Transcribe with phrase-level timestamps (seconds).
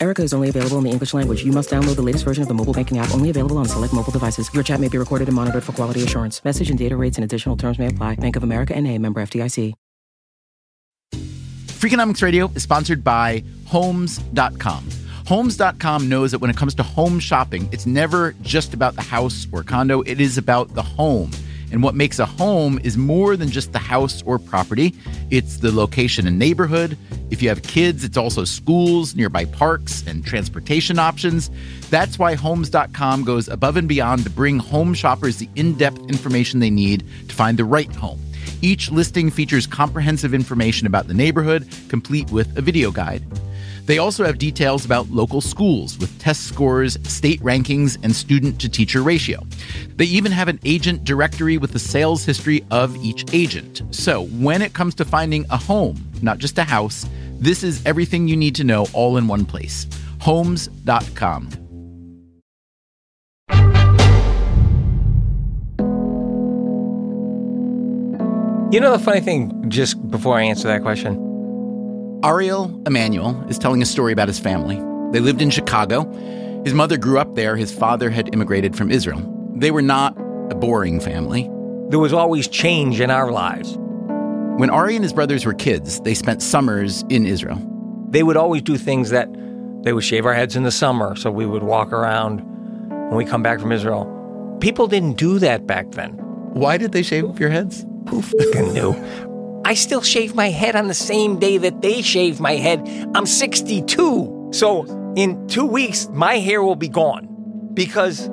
[0.00, 1.44] Erica is only available in the English language.
[1.44, 3.92] You must download the latest version of the mobile banking app, only available on select
[3.92, 4.52] mobile devices.
[4.54, 6.44] Your chat may be recorded and monitored for quality assurance.
[6.44, 8.14] Message and data rates and additional terms may apply.
[8.16, 9.74] Bank of America and a member FDIC.
[11.78, 14.88] Freakonomics Radio is sponsored by Homes.com.
[15.28, 19.46] Homes.com knows that when it comes to home shopping, it's never just about the house
[19.52, 21.30] or condo, it is about the home.
[21.70, 24.94] And what makes a home is more than just the house or property.
[25.30, 26.96] It's the location and neighborhood.
[27.30, 31.50] If you have kids, it's also schools, nearby parks, and transportation options.
[31.90, 36.60] That's why Homes.com goes above and beyond to bring home shoppers the in depth information
[36.60, 38.20] they need to find the right home.
[38.62, 43.22] Each listing features comprehensive information about the neighborhood, complete with a video guide.
[43.88, 48.68] They also have details about local schools with test scores, state rankings, and student to
[48.68, 49.40] teacher ratio.
[49.96, 53.80] They even have an agent directory with the sales history of each agent.
[53.90, 57.08] So when it comes to finding a home, not just a house,
[57.40, 59.86] this is everything you need to know all in one place.
[60.20, 61.48] Homes.com.
[68.70, 71.27] You know the funny thing, just before I answer that question?
[72.24, 74.74] Ariel Emanuel is telling a story about his family.
[75.12, 76.04] They lived in Chicago.
[76.64, 77.54] His mother grew up there.
[77.54, 79.22] His father had immigrated from Israel.
[79.54, 80.18] They were not
[80.50, 81.48] a boring family.
[81.90, 83.76] There was always change in our lives.
[84.58, 87.64] When Ari and his brothers were kids, they spent summers in Israel.
[88.10, 89.28] They would always do things that
[89.84, 92.40] they would shave our heads in the summer, so we would walk around
[93.10, 94.58] when we come back from Israel.
[94.60, 96.10] People didn't do that back then.
[96.52, 97.86] Why did they shave your heads?
[98.08, 98.92] Who fucking knew?
[99.68, 102.88] I still shave my head on the same day that they shave my head.
[103.14, 104.48] I'm 62.
[104.50, 107.28] So in two weeks, my hair will be gone
[107.74, 108.30] because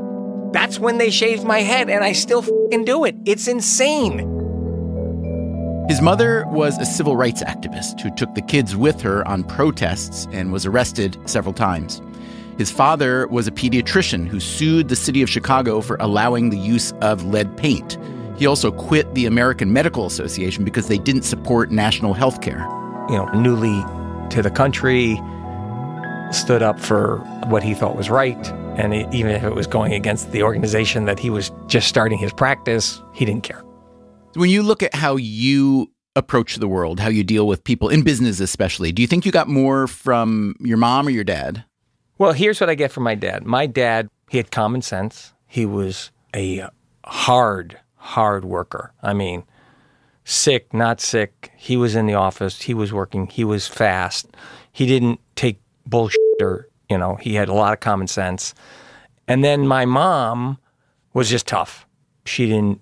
[0.53, 3.17] that's when they shaved my head and I still fucking do it.
[3.25, 4.19] It's insane.
[5.89, 10.29] His mother was a civil rights activist who took the kids with her on protests
[10.31, 12.01] and was arrested several times.
[12.57, 16.93] His father was a pediatrician who sued the city of Chicago for allowing the use
[17.01, 17.97] of lead paint.
[18.37, 22.67] He also quit the American Medical Association because they didn't support national health care.
[23.09, 23.83] You know, newly
[24.31, 25.19] to the country,
[26.31, 28.47] stood up for what he thought was right.
[28.77, 32.17] And it, even if it was going against the organization that he was just starting
[32.17, 33.61] his practice, he didn't care.
[34.33, 38.03] When you look at how you approach the world, how you deal with people in
[38.03, 41.63] business, especially, do you think you got more from your mom or your dad?
[42.17, 43.45] Well, here's what I get from my dad.
[43.45, 45.33] My dad, he had common sense.
[45.47, 46.67] He was a
[47.05, 48.93] hard, hard worker.
[49.01, 49.43] I mean,
[50.23, 51.51] sick, not sick.
[51.57, 52.61] He was in the office.
[52.61, 53.27] He was working.
[53.27, 54.27] He was fast.
[54.71, 58.53] He didn't take bullshit or, you know, he had a lot of common sense.
[59.27, 60.59] And then my mom
[61.13, 61.87] was just tough.
[62.25, 62.79] She didn't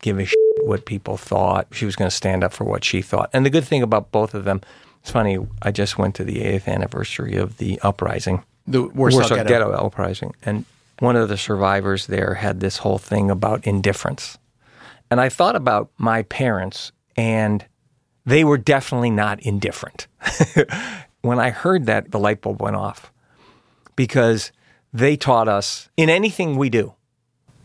[0.00, 1.66] give a shit what people thought.
[1.72, 3.30] She was going to stand up for what she thought.
[3.32, 4.60] And the good thing about both of them,
[5.00, 8.44] it's funny, I just went to the 8th anniversary of the uprising.
[8.66, 9.48] The Warsaw, Warsaw Ghetto.
[9.48, 10.34] Ghetto uprising.
[10.44, 10.64] And
[11.00, 14.38] one of the survivors there had this whole thing about indifference.
[15.14, 17.64] And I thought about my parents, and
[18.26, 20.08] they were definitely not indifferent.
[21.22, 23.12] when I heard that, the light bulb went off
[23.94, 24.50] because
[24.92, 26.94] they taught us in anything we do,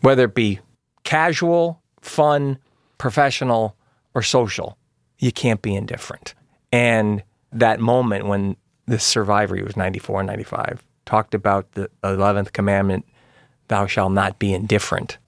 [0.00, 0.60] whether it be
[1.02, 2.56] casual, fun,
[2.98, 3.76] professional,
[4.14, 4.78] or social,
[5.18, 6.34] you can't be indifferent.
[6.70, 8.56] And that moment when
[8.86, 13.04] this survivor, he was 94, and 95, talked about the 11th commandment,
[13.66, 15.18] thou shalt not be indifferent.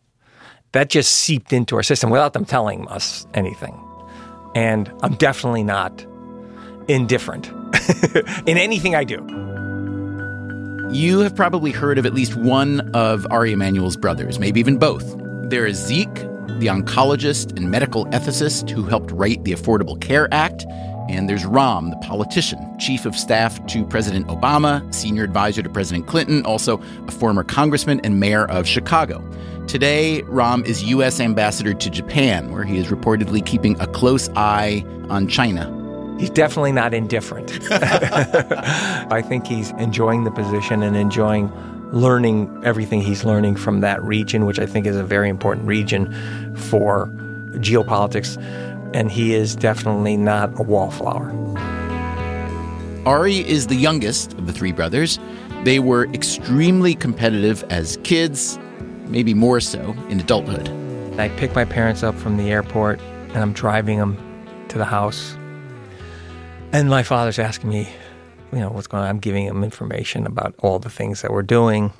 [0.72, 3.78] That just seeped into our system without them telling us anything.
[4.54, 6.06] And I'm definitely not
[6.88, 7.48] indifferent
[8.46, 9.16] in anything I do.
[10.92, 15.04] You have probably heard of at least one of Ari Emanuel's brothers, maybe even both.
[15.48, 16.14] There is Zeke,
[16.58, 20.66] the oncologist and medical ethicist who helped write the Affordable Care Act.
[21.08, 26.06] And there's Rahm, the politician, chief of staff to President Obama, senior advisor to President
[26.06, 29.18] Clinton, also a former congressman and mayor of Chicago.
[29.66, 31.20] Today, Rahm is U.S.
[31.20, 35.70] ambassador to Japan, where he is reportedly keeping a close eye on China.
[36.18, 37.58] He's definitely not indifferent.
[37.70, 41.50] I think he's enjoying the position and enjoying
[41.92, 46.12] learning everything he's learning from that region, which I think is a very important region
[46.56, 47.06] for
[47.54, 48.36] geopolitics.
[48.94, 51.30] And he is definitely not a wallflower.
[53.06, 55.18] Ari is the youngest of the three brothers.
[55.64, 58.58] They were extremely competitive as kids,
[59.08, 60.68] maybe more so in adulthood.
[61.18, 64.16] I pick my parents up from the airport and I'm driving them
[64.68, 65.36] to the house.
[66.72, 67.88] And my father's asking me,
[68.52, 69.08] you know, what's going on.
[69.08, 71.92] I'm giving him information about all the things that we're doing.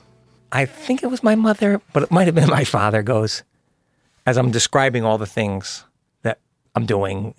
[0.51, 3.43] I think it was my mother, but it might have been my father goes,
[4.27, 5.85] as I'm describing all the things
[6.23, 6.39] that
[6.75, 7.35] I'm doing.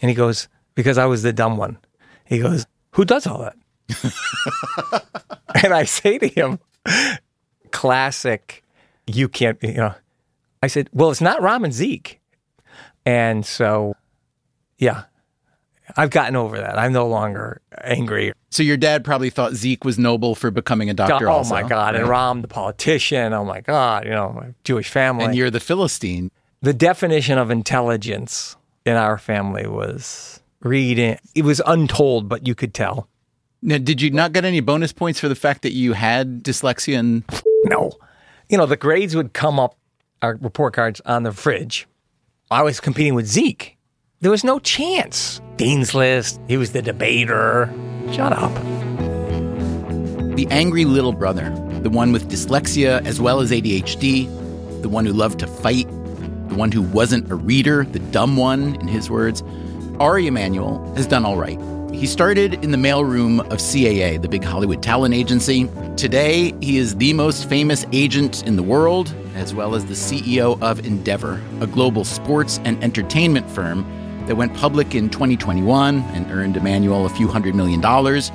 [0.00, 1.78] And he goes, because I was the dumb one.
[2.24, 5.04] He goes, who does all that?
[5.62, 6.58] and I say to him,
[7.70, 8.63] classic,
[9.06, 9.94] you can't, you know,
[10.62, 12.20] I said, well, it's not Rahm and Zeke.
[13.06, 13.94] And so,
[14.78, 15.04] yeah,
[15.96, 16.78] I've gotten over that.
[16.78, 18.32] I'm no longer angry.
[18.50, 21.28] So your dad probably thought Zeke was noble for becoming a doctor.
[21.28, 21.94] oh also, my God.
[21.96, 22.06] And?
[22.06, 23.32] Rahm, the politician.
[23.32, 24.04] Oh my God.
[24.04, 25.26] You know, my Jewish family.
[25.26, 26.30] and you're the Philistine.
[26.62, 28.56] the definition of intelligence
[28.86, 31.18] in our family was reading.
[31.34, 33.08] It was untold, but you could tell.
[33.60, 36.98] Now, did you not get any bonus points for the fact that you had dyslexia?
[36.98, 37.24] And
[37.64, 37.92] No.
[38.48, 39.76] You know, the grades would come up,
[40.22, 41.86] our report cards on the fridge.
[42.50, 43.76] I was competing with Zeke.
[44.20, 45.40] There was no chance.
[45.56, 47.72] Dean's List, he was the debater.
[48.12, 48.52] Shut up.
[50.36, 51.50] the angry little brother,
[51.82, 54.26] the one with dyslexia as well as ADHD,
[54.82, 55.86] the one who loved to fight,
[56.48, 59.42] the one who wasn't a reader, the dumb one, in his words,
[60.00, 61.58] Ari Emanuel has done all right.
[61.94, 65.70] He started in the mailroom of CAA, the big Hollywood talent agency.
[65.96, 70.60] Today, he is the most famous agent in the world, as well as the CEO
[70.60, 73.86] of Endeavor, a global sports and entertainment firm
[74.26, 78.30] that went public in 2021 and earned Emanuel a few hundred million dollars.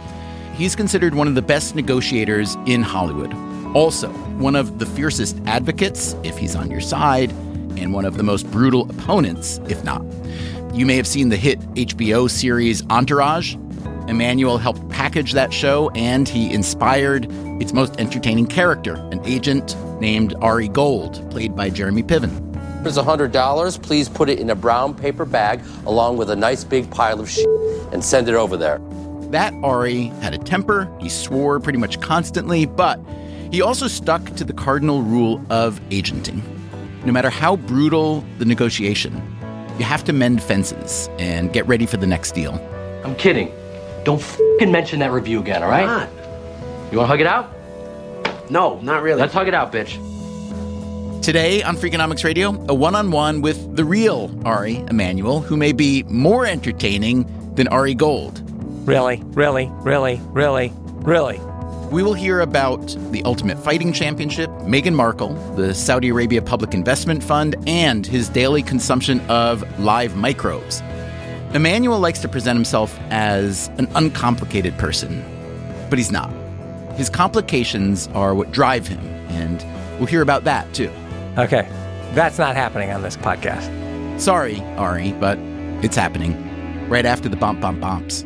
[0.56, 3.34] He's considered one of the best negotiators in Hollywood.
[3.76, 4.10] Also,
[4.40, 7.32] one of the fiercest advocates, if he's on your side,
[7.80, 10.04] and one of the most brutal opponents, if not.
[10.74, 13.56] You may have seen the hit HBO series Entourage.
[14.08, 17.28] Emanuel helped package that show, and he inspired
[17.62, 22.46] its most entertaining character, an agent named Ari Gold, played by Jeremy Piven.
[22.84, 23.78] Here's a hundred dollars.
[23.78, 27.30] Please put it in a brown paper bag along with a nice big pile of
[27.30, 27.48] shit
[27.92, 28.80] and send it over there.
[29.32, 33.00] That Ari had a temper, he swore pretty much constantly, but
[33.52, 36.42] he also stuck to the cardinal rule of agenting.
[37.06, 39.14] No matter how brutal the negotiation,
[39.78, 42.54] you have to mend fences and get ready for the next deal.
[43.06, 43.52] I'm kidding.
[44.04, 45.86] Don't fing mention that review again, all right?
[45.86, 46.10] Not.
[46.92, 48.52] You want to hug it out?
[48.52, 49.20] No, not really.
[49.20, 49.98] Let's hug it out, bitch.
[51.22, 55.72] Today on Freakonomics Radio, a one on one with the real Ari Emanuel, who may
[55.72, 57.26] be more entertaining
[57.56, 58.42] than Ari Gold.
[58.88, 61.40] Really, really, really, really, really.
[61.92, 67.24] We will hear about the Ultimate Fighting Championship, Meghan Markle, the Saudi Arabia Public Investment
[67.24, 70.84] Fund, and his daily consumption of live microbes.
[71.56, 75.24] Emanuel likes to present himself as an uncomplicated person,
[75.90, 76.32] but he's not.
[76.94, 79.00] His complications are what drive him,
[79.30, 79.66] and
[79.98, 80.92] we'll hear about that too.
[81.40, 81.68] Okay.
[82.14, 84.22] That's not happening on this podcast.
[84.22, 85.40] Sorry, Ari, but
[85.84, 86.38] it's happening
[86.88, 88.26] right after the bump bump bumps.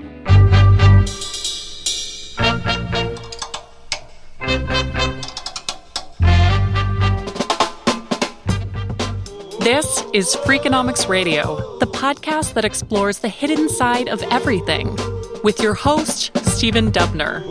[9.64, 14.94] This is Freakonomics Radio, the podcast that explores the hidden side of everything,
[15.42, 17.42] with your host, Stephen Dubner.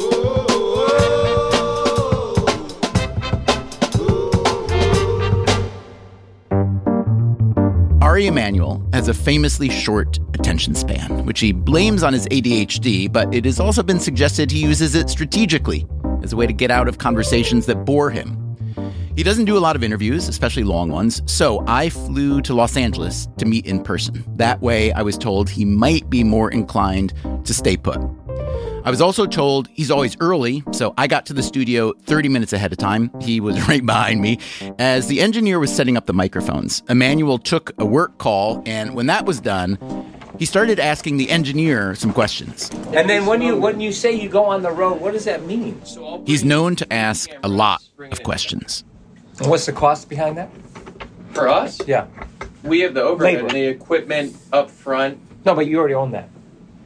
[8.03, 13.35] Ari Emanuel has a famously short attention span, which he blames on his ADHD, but
[13.35, 15.87] it has also been suggested he uses it strategically
[16.23, 18.42] as a way to get out of conversations that bore him.
[19.15, 22.79] He doesn't do a lot of interviews, especially long ones, so I flew to Los
[22.79, 24.25] Angeles to meet in person.
[24.37, 27.13] That way, I was told he might be more inclined
[27.45, 27.99] to stay put.
[28.85, 32.55] I was also told he's always early, so I got to the studio 30 minutes
[32.55, 33.11] ahead of time.
[33.21, 34.39] He was right behind me.
[34.79, 39.07] As the engineer was setting up the microphones, Emanuel took a work call, and when
[39.07, 39.79] that was done,
[40.39, 42.71] he started asking the engineer some questions.
[42.95, 45.45] And then when you when you say you go on the road, what does that
[45.45, 45.81] mean?
[46.27, 48.85] He's known to ask a lot of questions.
[49.43, 50.51] And what's the cost behind that?
[51.33, 52.07] For us, Yeah.
[52.63, 53.47] we have the overhead Labor.
[53.49, 55.19] and the equipment up front.
[55.45, 56.29] No, but you already own that.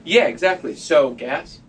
[0.05, 0.75] Yeah, exactly.
[0.75, 1.61] So gas.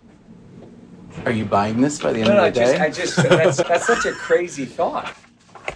[1.26, 2.80] Are you buying this by the end No, no, of the just, day?
[2.80, 5.14] I just that's that's such a crazy thought.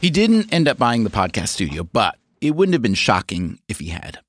[0.01, 3.81] He didn't end up buying the podcast studio, but it wouldn't have been shocking if
[3.81, 4.21] he had.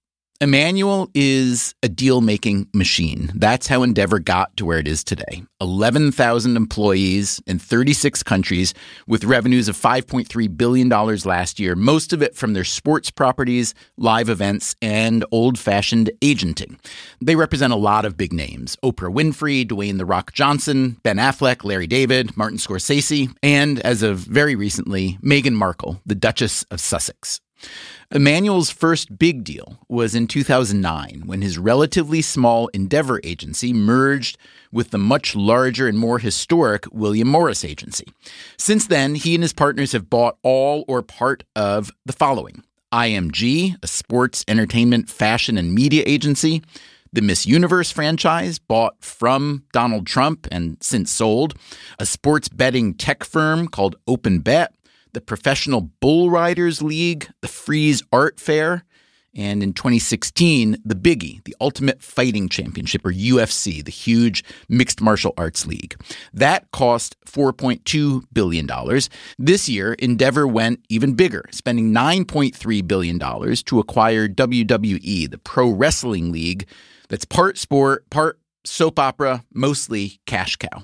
[0.43, 3.31] Emanuel is a deal making machine.
[3.33, 8.73] That's how Endeavor got to where it is today 11,000 employees in 36 countries
[9.07, 14.27] with revenues of $5.3 billion last year, most of it from their sports properties, live
[14.27, 16.77] events, and old fashioned agenting.
[17.21, 21.63] They represent a lot of big names Oprah Winfrey, Dwayne The Rock Johnson, Ben Affleck,
[21.63, 27.39] Larry David, Martin Scorsese, and as of very recently, Meghan Markle, the Duchess of Sussex.
[28.11, 34.37] Emanuel's first big deal was in 2009 when his relatively small Endeavor agency merged
[34.71, 38.05] with the much larger and more historic William Morris agency.
[38.57, 43.75] Since then, he and his partners have bought all or part of the following IMG,
[43.81, 46.61] a sports, entertainment, fashion, and media agency,
[47.11, 51.55] the Miss Universe franchise, bought from Donald Trump and since sold,
[51.97, 54.67] a sports betting tech firm called OpenBet,
[55.13, 58.83] the Professional Bull Riders League, the Frieze Art Fair,
[59.35, 65.33] and in 2016, the Biggie, the Ultimate Fighting Championship, or UFC, the huge mixed martial
[65.37, 65.95] arts league.
[66.33, 68.69] That cost $4.2 billion.
[69.39, 76.31] This year, Endeavor went even bigger, spending $9.3 billion to acquire WWE, the pro wrestling
[76.31, 76.67] league
[77.09, 80.83] that's part sport, part soap opera, mostly cash cow.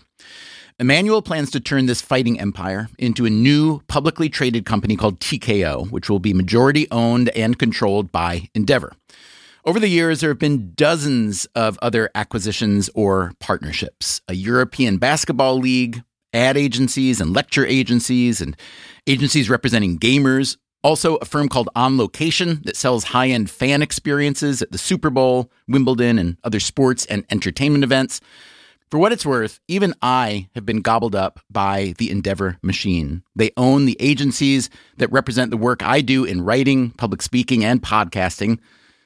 [0.81, 5.91] Emanuel plans to turn this fighting empire into a new publicly traded company called TKO,
[5.91, 8.93] which will be majority owned and controlled by Endeavor.
[9.65, 15.57] Over the years, there have been dozens of other acquisitions or partnerships a European basketball
[15.57, 18.55] league, ad agencies and lecture agencies, and
[19.05, 20.55] agencies representing gamers.
[20.81, 25.09] Also, a firm called On Location that sells high end fan experiences at the Super
[25.09, 28.21] Bowl, Wimbledon, and other sports and entertainment events.
[28.91, 33.21] For what it's worth, even I have been gobbled up by the Endeavor machine.
[33.35, 37.83] They own the agencies that represent the work I do in writing, public speaking, and
[37.83, 38.57] podcasting.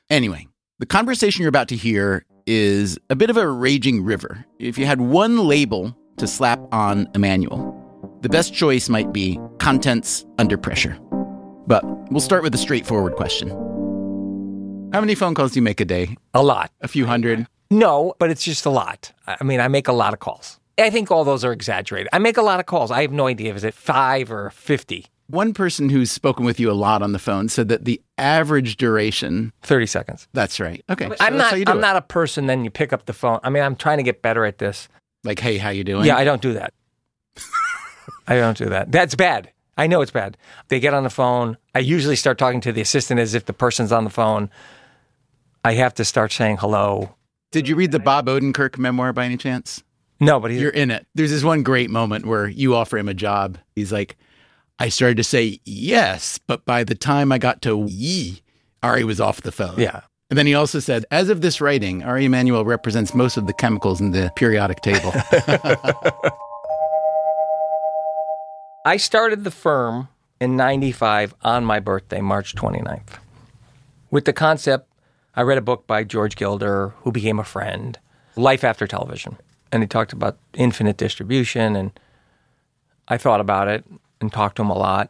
[0.10, 0.48] Anyway,
[0.80, 4.46] the conversation you're about to hear is a bit of a raging river.
[4.58, 7.78] If you had one label to slap on Emanuel,
[8.22, 10.98] the best choice might be contents under pressure.
[11.68, 13.50] But we'll start with a straightforward question.
[14.94, 16.16] How many phone calls do you make a day?
[16.34, 16.72] A lot.
[16.80, 17.48] A few hundred?
[17.70, 19.12] No, but it's just a lot.
[19.28, 20.60] I mean, I make a lot of calls.
[20.78, 22.10] I think all those are exaggerated.
[22.14, 22.92] I make a lot of calls.
[22.92, 25.06] I have no idea if it's five or 50.
[25.28, 28.76] One person who's spoken with you a lot on the phone said that the average
[28.78, 29.54] duration.
[29.62, 30.28] 30 seconds.
[30.34, 30.84] That's right.
[30.90, 31.08] Okay.
[31.08, 31.82] so I'm not I'm it.
[31.82, 33.40] not a person then you pick up the phone.
[33.44, 34.90] I mean, I'm trying to get better at this.
[35.24, 36.06] like, hey, how you doing?
[36.06, 36.74] Yeah, I don't do that.
[38.28, 38.92] I don't do that.
[38.92, 39.52] That's bad.
[39.78, 40.38] I know it's bad.
[40.68, 41.58] They get on the phone.
[41.74, 44.50] I usually start talking to the assistant as if the person's on the phone.
[45.64, 47.16] I have to start saying hello.
[47.54, 49.84] Did you read the Bob Odenkirk memoir by any chance?
[50.20, 51.06] No, but he's, You're in it.
[51.14, 53.60] There's this one great moment where you offer him a job.
[53.76, 54.18] He's like,
[54.80, 58.42] I started to say yes, but by the time I got to ye,
[58.82, 59.80] Ari was off the phone.
[59.80, 60.02] yeah.
[60.32, 63.54] And then he also said, as of this writing, Ari Emanuel represents most of the
[63.54, 65.14] chemicals in the periodic table.
[68.86, 70.08] I started the firm
[70.42, 73.20] in 95 on my birthday, March 29th.
[74.10, 74.90] With the concept,
[75.36, 77.98] I read a book by George Gilder, who became a friend,
[78.36, 79.38] Life After Television.
[79.72, 81.76] And he talked about infinite distribution.
[81.76, 82.00] And
[83.08, 83.84] I thought about it
[84.22, 85.10] and talked to him a lot.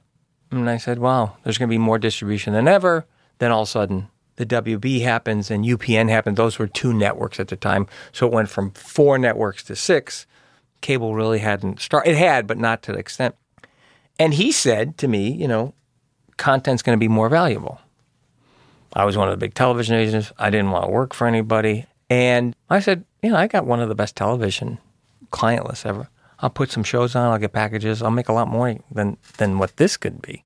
[0.49, 3.05] And I said, wow, there's going to be more distribution than ever.
[3.39, 6.37] Then all of a sudden, the WB happens and UPN happened.
[6.37, 7.87] Those were two networks at the time.
[8.11, 10.25] So it went from four networks to six.
[10.81, 12.11] Cable really hadn't started.
[12.11, 13.35] It had, but not to the extent.
[14.17, 15.73] And he said to me, you know,
[16.37, 17.81] content's going to be more valuable.
[18.93, 20.31] I was one of the big television agents.
[20.37, 21.85] I didn't want to work for anybody.
[22.09, 24.77] And I said, you know, I got one of the best television
[25.31, 26.09] client lists ever.
[26.39, 29.59] I'll put some shows on, I'll get packages, I'll make a lot more than than
[29.59, 30.43] what this could be.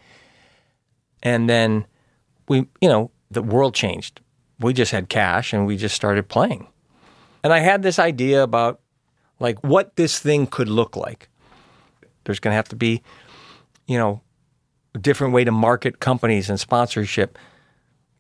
[1.24, 1.86] And then
[2.48, 4.22] we, you know, the world changed.
[4.60, 6.68] We just had cash and we just started playing.
[7.44, 8.80] And I had this idea about
[9.40, 11.30] like what this thing could look like.
[12.24, 13.02] There's going to have to be
[13.88, 14.22] you know,
[14.94, 17.38] a different way to market companies and sponsorship,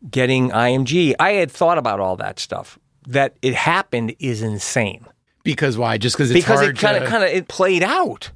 [0.09, 1.15] getting IMG.
[1.19, 2.77] I had thought about all that stuff.
[3.07, 5.05] That it happened is insane
[5.43, 5.97] because why?
[5.97, 8.31] Just because it's because it kind of to- kind of it played out.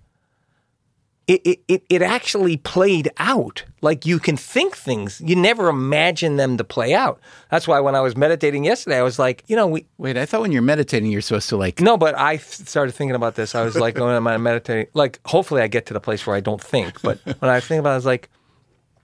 [1.27, 3.63] It, it it it actually played out.
[3.81, 7.19] Like you can think things, you never imagine them to play out.
[7.49, 10.25] That's why when I was meditating yesterday, I was like, you know, we Wait, I
[10.25, 11.79] thought when you're meditating, you're supposed to like.
[11.81, 13.55] no, but I started thinking about this.
[13.55, 16.39] I was like, when I'm meditating, like, hopefully I get to the place where I
[16.39, 17.01] don't think.
[17.01, 18.29] But when I think about it, I was like,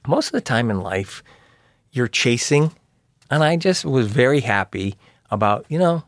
[0.07, 1.23] most of the time in life,
[1.97, 2.71] you're chasing.
[3.29, 4.95] And I just was very happy
[5.31, 6.03] about, you know,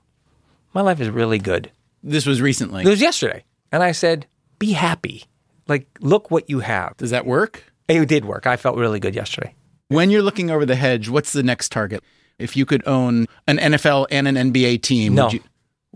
[0.73, 1.71] my life is really good.
[2.01, 2.83] This was recently.
[2.83, 3.43] It was yesterday.
[3.71, 4.25] And I said,
[4.57, 5.25] be happy.
[5.67, 6.95] Like, look what you have.
[6.97, 7.63] Does that work?
[7.89, 8.47] It did work.
[8.47, 9.53] I felt really good yesterday.
[9.89, 12.03] When you're looking over the hedge, what's the next target?
[12.37, 15.25] If you could own an NFL and an NBA team, No.
[15.25, 15.41] would you?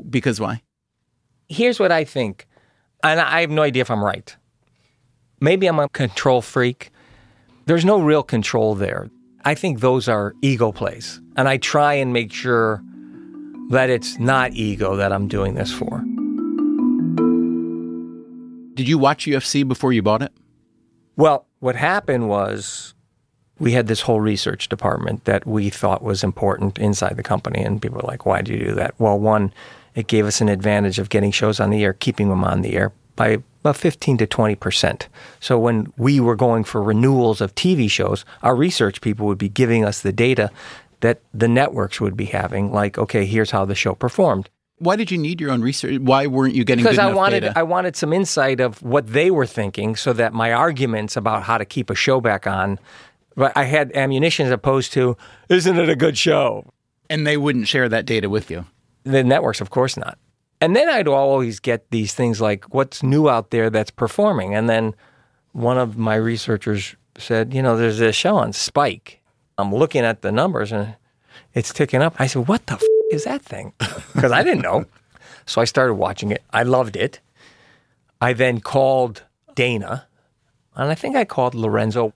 [0.09, 0.61] Because why?
[1.49, 2.47] here's what I think,
[3.03, 4.35] and I have no idea if I'm right.
[5.39, 6.89] Maybe I'm a control freak.
[7.67, 9.09] There's no real control there.
[9.45, 11.19] I think those are ego plays.
[11.35, 12.81] And I try and make sure
[13.69, 16.03] that it's not ego that I'm doing this for.
[18.75, 20.31] Did you watch UFC before you bought it?
[21.15, 22.93] Well, what happened was
[23.59, 27.63] we had this whole research department that we thought was important inside the company.
[27.63, 28.95] And people were like, why do you do that?
[28.97, 29.53] Well, one,
[29.93, 32.75] it gave us an advantage of getting shows on the air, keeping them on the
[32.75, 35.07] air by about 15 to 20%.
[35.39, 39.49] So when we were going for renewals of TV shows, our research people would be
[39.49, 40.51] giving us the data
[40.99, 44.49] that the networks would be having, like, okay, here's how the show performed.
[44.79, 45.99] Why did you need your own research?
[45.99, 47.53] Why weren't you getting Because I wanted data?
[47.57, 51.57] I wanted some insight of what they were thinking so that my arguments about how
[51.57, 52.79] to keep a show back on
[53.35, 55.17] but I had ammunition as opposed to,
[55.49, 56.71] isn't it a good show?
[57.09, 58.65] and they wouldn't share that data with you.
[59.03, 60.17] The networks, of course not.
[60.63, 64.55] And then I'd always get these things like, what's new out there that's performing?
[64.55, 64.95] And then
[65.51, 69.19] one of my researchers said, you know, there's a show on Spike.
[69.57, 70.95] I'm looking at the numbers and
[71.53, 72.15] it's ticking up.
[72.17, 73.73] I said, what the f- is that thing?
[74.13, 74.85] Because I didn't know.
[75.45, 76.41] So I started watching it.
[76.51, 77.19] I loved it.
[78.21, 79.23] I then called
[79.55, 80.07] Dana,
[80.75, 82.13] and I think I called Lorenzo.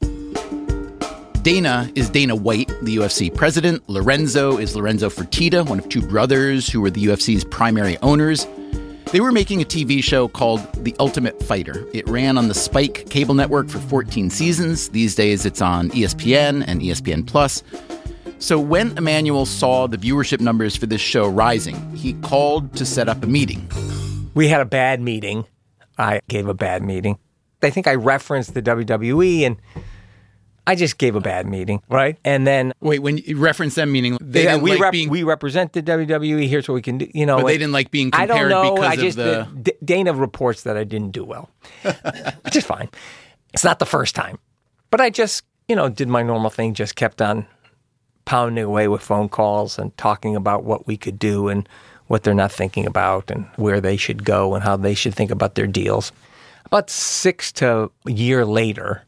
[1.48, 3.82] Dana is Dana White, the UFC president.
[3.88, 8.46] Lorenzo is Lorenzo Fertitta, one of two brothers who were the UFC's primary owners.
[9.13, 11.88] They were making a TV show called The Ultimate Fighter.
[11.94, 14.89] It ran on the Spike cable network for 14 seasons.
[14.89, 17.63] These days it's on ESPN and ESPN Plus.
[18.39, 23.08] So when Emanuel saw the viewership numbers for this show rising, he called to set
[23.08, 23.72] up a meeting.
[24.34, 25.46] We had a bad meeting.
[25.98, 27.18] I gave a bad meeting.
[27.63, 29.56] I think I referenced the WWE and
[30.68, 32.18] I just gave a bad meeting, right?
[32.26, 35.10] And then Wait, when you reference them, meaning they yeah, didn't we like rep- being,
[35.10, 36.48] we represent the WWE.
[36.50, 37.10] Here's what we can do.
[37.14, 38.76] You know, but they didn't like being I compared don't know.
[38.76, 39.48] because I of just the.
[39.62, 41.50] D- Dana reports that I didn't do well,
[42.44, 42.90] which is fine.
[43.54, 44.38] It's not the first time,
[44.92, 46.74] but I just you know did my normal thing.
[46.74, 47.48] Just kept on
[48.26, 51.68] pounding away with phone calls and talking about what we could do and
[52.08, 55.32] what they're not thinking about and where they should go and how they should think
[55.32, 56.12] about their deals.
[56.66, 59.04] About six to a year later,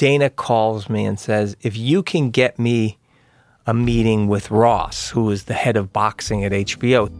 [0.00, 2.96] Dana calls me and says, "If you can get me."
[3.66, 7.10] a meeting with Ross, who is the head of boxing at HBO.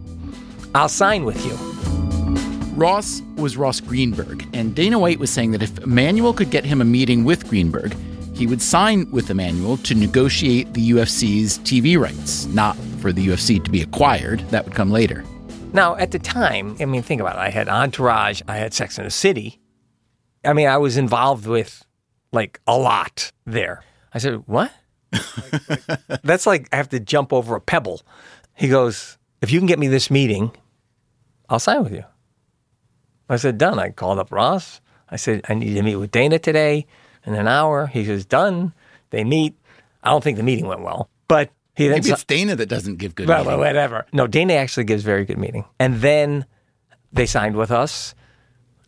[0.75, 1.55] I'll sign with you.
[2.75, 6.81] Ross was Ross Greenberg, and Dana White was saying that if Emanuel could get him
[6.81, 7.95] a meeting with Greenberg,
[8.33, 13.63] he would sign with Emanuel to negotiate the UFC's TV rights, not for the UFC
[13.63, 14.41] to be acquired.
[14.49, 15.23] That would come later.
[15.75, 17.41] Now, at the time, I mean, think about it.
[17.41, 19.61] I had Entourage, I had Sex and the City.
[20.43, 21.85] I mean, I was involved with
[22.33, 23.83] like a lot there.
[24.15, 24.73] I said, What?
[25.13, 25.69] Like-
[26.09, 28.01] like, that's like I have to jump over a pebble.
[28.55, 30.53] He goes, If you can get me this meeting,
[31.49, 32.05] I'll sign with you.
[33.29, 33.79] I said, Done.
[33.79, 34.81] I called up Ross.
[35.09, 36.87] I said, I need to meet with Dana today
[37.27, 37.87] in an hour.
[37.87, 38.73] He says, Done.
[39.11, 39.57] They meet.
[40.03, 42.97] I don't think the meeting went well, but he then Maybe it's Dana that doesn't
[42.97, 43.29] give good.
[43.29, 43.49] well, meetings.
[43.59, 44.07] well, whatever.
[44.13, 45.65] No, Dana actually gives very good meeting.
[45.79, 46.47] And then
[47.13, 48.15] they signed with us.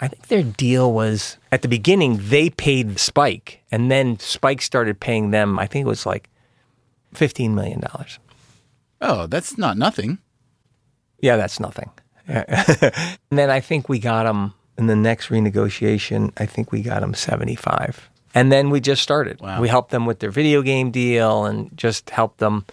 [0.02, 4.98] I think their deal was at the beginning they paid Spike, and then Spike started
[4.98, 5.60] paying them.
[5.60, 6.28] I think it was like
[7.14, 8.18] fifteen million dollars.
[9.00, 10.18] Oh, that's not nothing.
[11.20, 11.90] Yeah, that's nothing.
[12.26, 16.32] and then I think we got them in the next renegotiation.
[16.36, 19.40] I think we got them seventy-five, and then we just started.
[19.40, 19.60] Wow.
[19.60, 22.66] We helped them with their video game deal, and just helped them.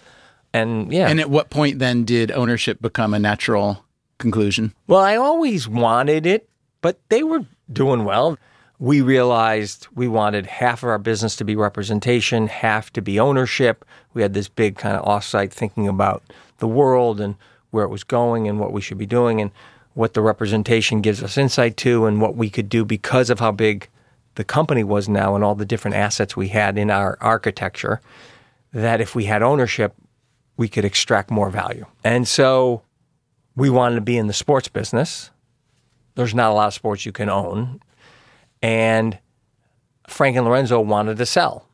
[0.52, 3.86] And yeah, And at what point then did ownership become a natural
[4.18, 4.74] conclusion?
[4.88, 6.49] Well, I always wanted it,
[6.82, 8.38] but they were doing well.
[8.80, 13.84] We realized we wanted half of our business to be representation, half to be ownership.
[14.14, 16.24] We had this big kind of offsite thinking about
[16.60, 17.36] the world and
[17.72, 19.52] where it was going and what we should be doing and
[19.94, 23.52] what the representation gives us insight to and what we could do because of how
[23.52, 23.90] big
[24.36, 28.00] the company was now and all the different assets we had in our architecture.
[28.72, 29.94] That if we had ownership,
[30.56, 31.86] we could extract more value.
[32.04, 32.84] And so
[33.56, 35.32] we wanted to be in the sports business.
[36.20, 37.80] There's not a lot of sports you can own.
[38.62, 39.18] And
[40.06, 41.66] Frank and Lorenzo wanted to sell.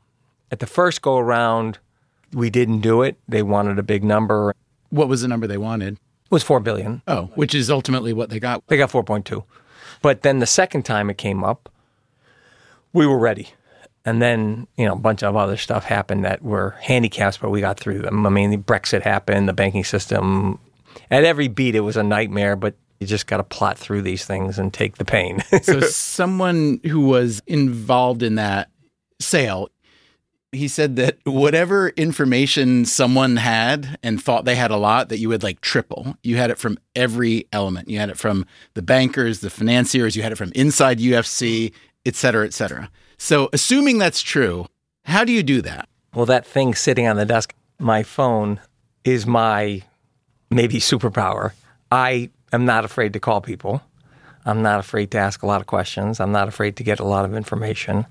[0.52, 1.80] At the first go around,
[2.32, 3.18] we didn't do it.
[3.28, 4.54] They wanted a big number.
[4.92, 5.94] What was the number they wanted?
[5.96, 7.02] It was 4 billion.
[7.08, 8.62] Oh, which is ultimately what they got.
[8.68, 9.44] They got 4.2.
[10.04, 11.68] But then the second time it came up,
[12.94, 13.50] we were ready.
[14.06, 17.62] And then, you know, a bunch of other stuff happened that were handicaps, but we
[17.62, 18.28] got through them.
[18.28, 20.60] I mean, the Brexit happened, the banking system.
[21.10, 24.26] At every beat, it was a nightmare, but you just got to plot through these
[24.26, 25.44] things and take the pain.
[25.63, 28.70] So someone who was involved in that
[29.20, 29.70] sale,
[30.52, 35.30] he said that whatever information someone had and thought they had a lot, that you
[35.30, 36.18] would like triple.
[36.24, 37.89] You had it from every element.
[37.89, 40.15] You had it from the bankers, the financiers.
[40.15, 41.72] You had it from inside UFC,
[42.06, 42.89] et cetera, et cetera.
[43.18, 44.68] So assuming that's true,
[45.04, 45.88] how do you do that?
[46.13, 48.60] Well, that thing sitting on the desk, my phone,
[49.04, 49.84] is my
[50.50, 51.52] maybe superpower.
[51.91, 53.82] I am not afraid to call people.
[54.46, 56.20] I'm not afraid to ask a lot of questions.
[56.20, 58.06] I'm not afraid to get a lot of information.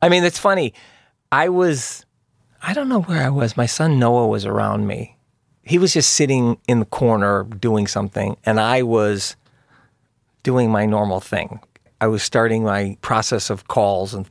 [0.00, 0.74] I mean, it's funny.
[1.30, 2.06] I was,
[2.62, 3.56] I don't know where I was.
[3.56, 5.16] My son Noah was around me.
[5.62, 9.36] He was just sitting in the corner doing something, and I was
[10.42, 11.60] doing my normal thing.
[12.00, 14.28] I was starting my process of calls and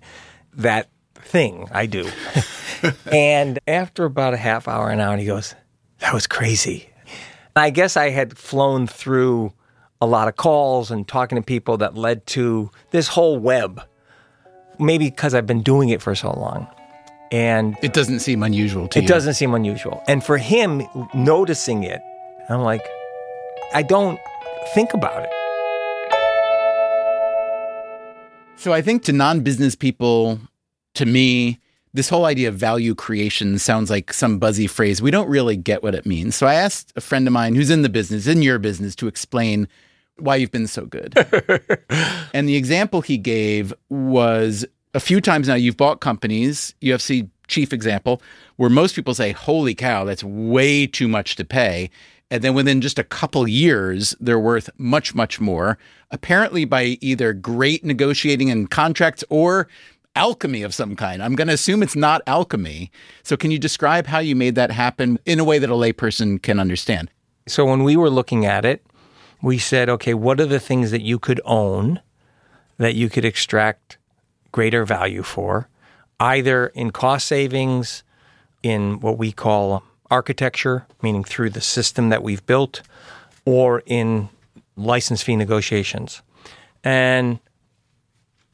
[0.54, 2.10] that thing I do.
[3.12, 5.56] and after about a half hour, an hour, he goes,
[6.00, 6.90] That was crazy.
[7.58, 9.54] I guess I had flown through
[10.02, 13.82] a lot of calls and talking to people that led to this whole web.
[14.78, 16.68] Maybe because I've been doing it for so long.
[17.32, 19.08] And It doesn't seem unusual to it you.
[19.08, 20.04] doesn't seem unusual.
[20.08, 22.02] And for him, noticing it,
[22.50, 22.86] I'm like,
[23.74, 24.20] I don't
[24.74, 25.30] think about it.
[28.58, 30.40] So I think to non-business people,
[30.96, 31.60] to me,
[31.96, 35.02] this whole idea of value creation sounds like some buzzy phrase.
[35.02, 36.36] We don't really get what it means.
[36.36, 39.08] So I asked a friend of mine who's in the business, in your business, to
[39.08, 39.70] explain
[40.18, 41.14] why you've been so good.
[42.34, 47.72] and the example he gave was a few times now you've bought companies, UFC chief
[47.72, 48.22] example,
[48.58, 51.90] where most people say, "Holy cow, that's way too much to pay."
[52.30, 55.78] And then within just a couple years, they're worth much, much more,
[56.12, 59.68] apparently by either great negotiating and contracts or
[60.16, 61.22] alchemy of some kind.
[61.22, 62.92] I'm going to assume it's not alchemy.
[63.24, 66.42] So, can you describe how you made that happen in a way that a layperson
[66.42, 67.10] can understand?
[67.48, 68.84] So when we were looking at it,
[69.42, 72.02] we said, okay, what are the things that you could own
[72.78, 73.98] that you could extract
[74.52, 75.70] greater value for,
[76.20, 78.04] either in cost savings,
[78.64, 82.82] in what we call architecture, meaning through the system that we've built,
[83.46, 84.28] or in
[84.76, 86.22] license fee negotiations.
[86.84, 87.40] And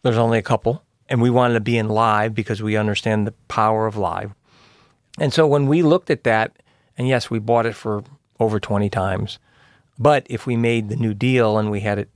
[0.04, 0.84] there's only a couple.
[1.12, 4.34] And we wanted to be in live because we understand the power of live.
[5.20, 6.54] And so when we looked at that,
[6.98, 8.06] and yes, we bought it for
[8.40, 9.38] over 20 times,
[10.00, 12.10] but if we made the new deal and we had it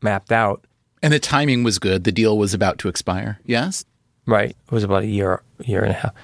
[0.00, 0.64] mapped out,
[1.02, 2.04] And the timing was good.
[2.04, 3.38] The deal was about to expire.
[3.44, 3.84] Yes.
[4.26, 6.14] right, it was about a year, year and a half.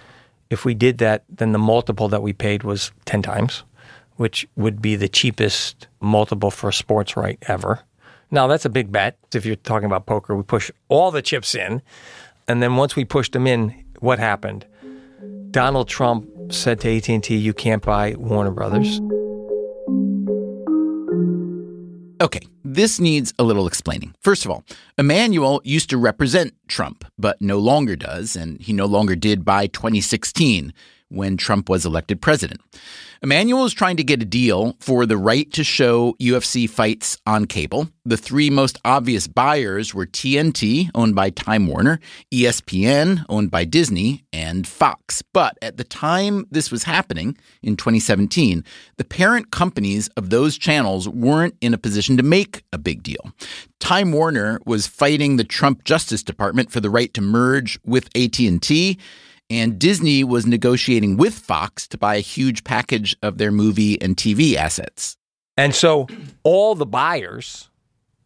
[0.49, 3.63] If we did that, then the multiple that we paid was 10 times,
[4.17, 7.81] which would be the cheapest multiple for a sports right ever.
[8.31, 9.19] Now, that's a big bet.
[9.35, 11.83] If you're talking about poker, we push all the chips in.
[12.47, 14.67] And then once we pushed them in, what happened?
[15.51, 19.01] Donald Trump said to AT&T, you can't buy Warner Brothers.
[22.21, 24.15] Okay, this needs a little explaining.
[24.21, 24.65] First of all,
[24.99, 29.67] Emanuel used to represent Trump, but no longer does, and he no longer did by
[29.67, 30.73] 2016
[31.11, 32.61] when Trump was elected president.
[33.23, 37.45] Emanuel is trying to get a deal for the right to show UFC fights on
[37.45, 37.91] cable.
[38.07, 42.01] The three most obvious buyers were TNT, owned by Time Warner,
[42.33, 45.21] ESPN, owned by Disney, and Fox.
[45.35, 48.65] But at the time this was happening in 2017,
[48.97, 53.33] the parent companies of those channels weren't in a position to make a big deal.
[53.81, 58.99] Time Warner was fighting the Trump Justice Department for the right to merge with AT&T
[59.51, 64.17] and Disney was negotiating with Fox to buy a huge package of their movie and
[64.17, 65.17] TV assets.
[65.57, 66.07] And so
[66.45, 67.69] all the buyers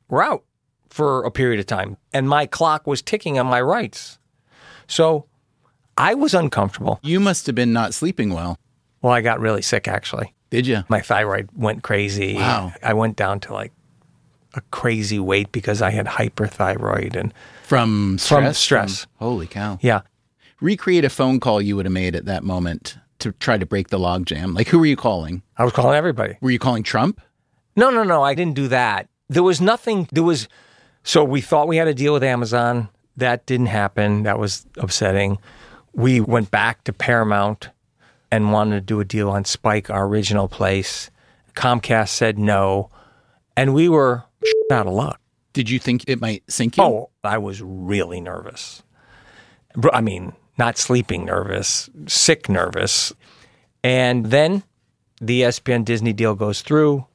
[0.08, 0.44] were out
[0.88, 4.18] for a period of time, and my clock was ticking on my rights.
[4.86, 5.26] So
[5.96, 7.00] I was uncomfortable.
[7.02, 8.58] You must have been not sleeping well.
[9.02, 10.32] Well, I got really sick actually.
[10.50, 10.84] Did you?
[10.88, 12.34] My thyroid went crazy.
[12.34, 12.72] Wow.
[12.82, 13.72] I went down to like
[14.54, 17.34] a crazy weight because I had hyperthyroid and
[17.64, 18.44] From stress?
[18.44, 19.06] From stress.
[19.18, 19.78] holy cow.
[19.82, 20.02] yeah.
[20.64, 23.88] Recreate a phone call you would have made at that moment to try to break
[23.88, 24.56] the logjam.
[24.56, 25.42] Like, who were you calling?
[25.58, 26.38] I was calling everybody.
[26.40, 27.20] Were you calling Trump?
[27.76, 28.22] No, no, no.
[28.22, 29.10] I didn't do that.
[29.28, 30.08] There was nothing.
[30.10, 30.48] There was.
[31.02, 32.88] So we thought we had a deal with Amazon.
[33.18, 34.22] That didn't happen.
[34.22, 35.36] That was upsetting.
[35.92, 37.68] We went back to Paramount
[38.32, 41.10] and wanted to do a deal on Spike, our original place.
[41.54, 42.88] Comcast said no.
[43.54, 44.24] And we were
[44.72, 45.20] out of luck.
[45.52, 46.84] Did you think it might sink you?
[46.84, 48.82] Oh, I was really nervous.
[49.92, 53.12] I mean, not sleeping nervous, sick nervous.
[53.82, 54.62] And then
[55.20, 57.06] the ESPN Disney deal goes through.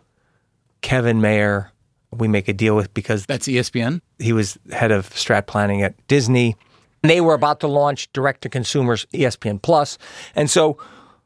[0.81, 1.71] Kevin Mayer,
[2.11, 4.01] we make a deal with because That's ESPN?
[4.17, 6.55] he was head of strat planning at Disney.
[7.03, 9.97] And they were about to launch direct to consumers ESPN Plus.
[10.35, 10.77] And so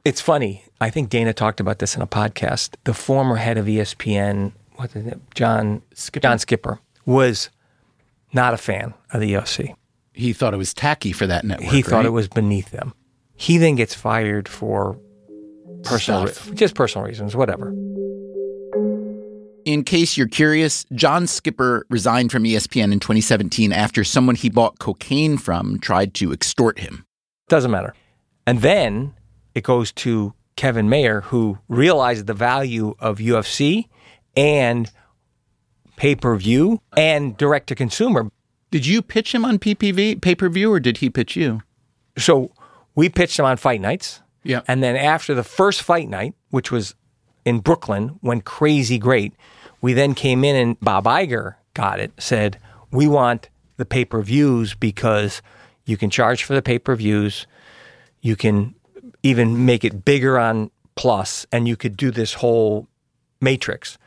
[0.06, 0.64] it's funny.
[0.82, 2.76] I think Dana talked about this in a podcast.
[2.84, 5.22] The former head of ESPN, what's his name?
[5.34, 6.28] John Skipper.
[6.28, 7.50] John Skipper was
[8.34, 9.76] not a fan of the UFC.
[10.14, 11.70] He thought it was tacky for that network.
[11.72, 12.06] He thought right?
[12.06, 12.94] it was beneath them.
[13.36, 15.00] He then gets fired for
[15.84, 16.54] personal, Stuff.
[16.54, 17.74] just personal reasons, whatever.
[19.66, 24.78] In case you're curious, John Skipper resigned from ESPN in 2017 after someone he bought
[24.80, 27.06] cocaine from tried to extort him.
[27.48, 27.96] Doesn't matter.
[28.46, 29.14] And then
[29.56, 33.88] it goes to Kevin Mayer, who realized the value of UFC
[34.36, 34.92] and
[35.96, 38.30] pay per view and direct to consumer.
[38.74, 41.62] Did you pitch him on PPV pay per view or did he pitch you?
[42.18, 42.50] So
[42.96, 44.24] we pitched him on fight nights.
[44.42, 44.62] Yeah.
[44.68, 46.96] And then after the first fight night, which was
[47.46, 49.36] in Brooklyn, went crazy great,
[49.82, 52.58] we then came in and Bob Iger got it, said,
[52.90, 55.44] We want the pay per views because
[55.86, 57.46] you can charge for the pay per views.
[58.22, 58.74] You can
[59.22, 62.88] even make it bigger on Plus, and you could do this whole
[63.40, 64.00] matrix.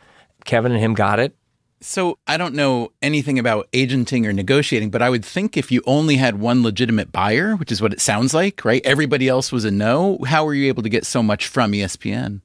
[0.45, 1.37] Kevin and him got it.
[1.87, 5.85] So I don't know anything about agenting or negotiating, but I would think if you
[5.87, 8.85] only had one legitimate buyer, which is what it sounds like, right?
[8.85, 10.19] Everybody else was a no.
[10.27, 12.41] How were you able to get so much from E ESPN?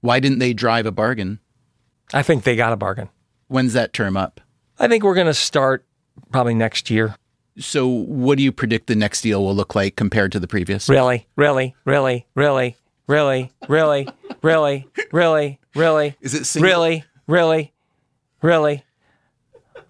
[0.00, 1.40] Why didn't they drive a bargain?
[2.14, 3.10] I think they got a bargain.
[3.48, 4.40] When's that term up?
[4.78, 5.84] I think we're going to start
[6.32, 7.16] probably next year.
[7.58, 10.88] So what do you predict the next deal will look like compared to the previous?
[10.88, 14.08] Really, really, really, really, really, really,
[14.40, 16.16] really, really, really.
[16.22, 17.74] Is it single- really, really,
[18.40, 18.84] really,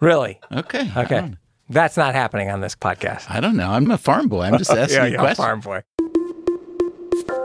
[0.00, 0.40] really?
[0.52, 0.90] Okay.
[0.96, 1.32] Okay,
[1.68, 3.26] that's not happening on this podcast.
[3.28, 3.70] I don't know.
[3.70, 4.42] I'm a farm boy.
[4.42, 5.44] I'm just asking yeah, you yeah, questions.
[5.46, 5.82] farm boy.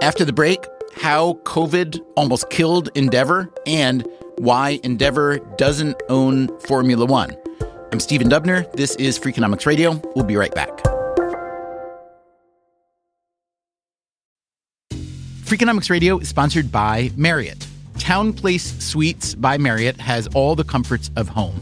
[0.02, 7.36] After the break, how COVID almost killed Endeavor and why Endeavor doesn't own Formula One.
[7.92, 8.72] I'm Stephen Dubner.
[8.74, 10.02] This is Freakonomics Radio.
[10.16, 10.70] We'll be right back.
[15.44, 17.68] Freakonomics Radio is sponsored by Marriott.
[17.96, 21.62] TownePlace Suites by Marriott has all the comforts of home.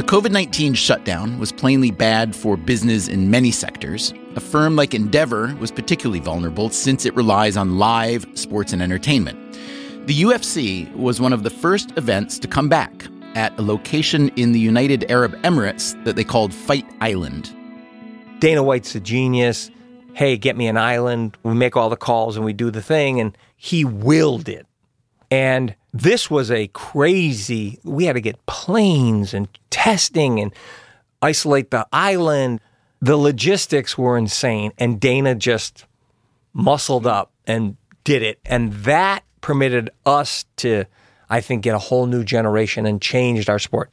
[0.00, 4.14] The COVID 19 shutdown was plainly bad for business in many sectors.
[4.34, 9.38] A firm like Endeavor was particularly vulnerable since it relies on live sports and entertainment.
[10.06, 14.52] The UFC was one of the first events to come back at a location in
[14.52, 17.54] the United Arab Emirates that they called Fight Island.
[18.38, 19.70] Dana White's a genius.
[20.14, 21.36] Hey, get me an island.
[21.42, 23.20] We make all the calls and we do the thing.
[23.20, 24.66] And he willed it.
[25.30, 30.54] And this was a crazy, we had to get planes and testing and
[31.22, 32.60] isolate the island.
[33.00, 34.72] The logistics were insane.
[34.78, 35.86] And Dana just
[36.52, 38.38] muscled up and did it.
[38.44, 40.84] And that permitted us to,
[41.28, 43.90] I think, get a whole new generation and changed our sport.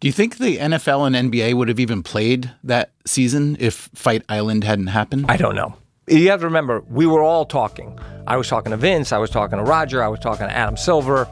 [0.00, 4.24] Do you think the NFL and NBA would have even played that season if Fight
[4.30, 5.26] Island hadn't happened?
[5.28, 5.76] I don't know.
[6.10, 7.96] You have to remember, we were all talking.
[8.26, 10.76] I was talking to Vince, I was talking to Roger, I was talking to Adam
[10.76, 11.28] Silver.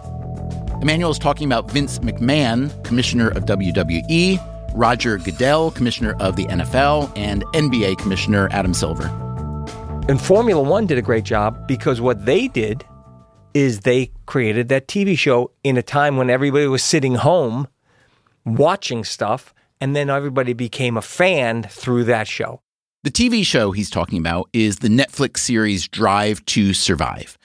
[0.81, 4.39] Emanuel is talking about Vince McMahon, commissioner of WWE,
[4.75, 9.09] Roger Goodell, commissioner of the NFL, and NBA commissioner Adam Silver.
[10.09, 12.85] And Formula One did a great job because what they did
[13.55, 17.67] is they created that TV show in a time when everybody was sitting home
[18.45, 22.63] watching stuff, and then everybody became a fan through that show.
[23.09, 27.39] The TV show he's talking about is the Netflix series Drive to Survive.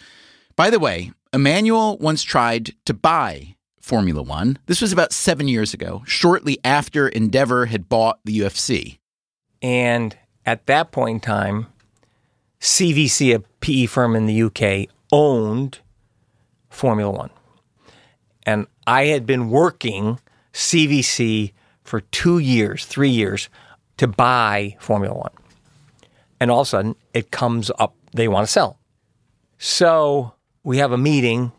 [0.57, 4.59] By the way, Emanuel once tried to buy Formula One.
[4.65, 8.97] This was about seven years ago, shortly after Endeavor had bought the UFC.
[9.61, 11.67] And at that point in time,
[12.59, 15.79] CVC, a PE firm in the UK, owned
[16.69, 17.29] Formula One.
[18.45, 20.19] And I had been working
[20.51, 21.53] CVC
[21.85, 23.47] for two years, three years
[23.95, 25.31] to buy Formula One.
[26.43, 28.77] And all of a sudden, it comes up, they want to sell.
[29.57, 30.33] So
[30.65, 31.53] we have a meeting.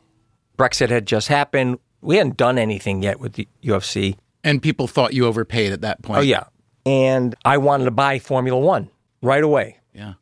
[0.59, 1.79] Brexit had just happened.
[2.03, 4.18] We hadn't done anything yet with the UFC.
[4.44, 6.18] And people thought you overpaid at that point.
[6.18, 6.44] Oh, yeah.
[6.85, 8.90] and I wanted to buy Formula One
[9.23, 9.79] right away.
[9.94, 10.14] Yeah.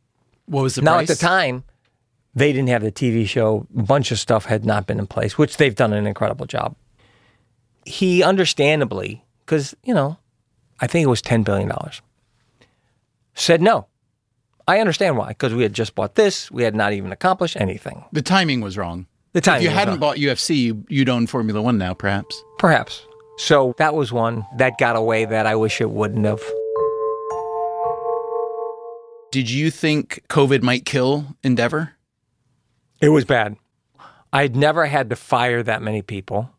[0.47, 1.11] What was the now price?
[1.11, 1.65] at the time,
[2.33, 3.67] they didn't have the TV show.
[3.77, 6.77] A bunch of stuff had not been in place, which they've done an incredible job.
[7.85, 10.19] He understandably, because you know,
[10.79, 12.01] I think it was ten billion dollars,
[13.35, 13.89] said no.
[14.69, 16.51] I understand why, because we had just bought this.
[16.51, 18.05] We had not even accomplished anything.
[18.13, 19.07] The timing was wrong.
[19.33, 20.01] The timing If you hadn't wrong.
[20.01, 22.43] bought UFC, you, you'd own Formula One now, perhaps.
[22.59, 23.07] Perhaps.
[23.39, 26.43] So that was one that got away that I wish it wouldn't have.
[29.31, 31.95] Did you think COVID might kill Endeavor?
[33.01, 33.57] It was bad.
[34.33, 36.51] I'd never had to fire that many people.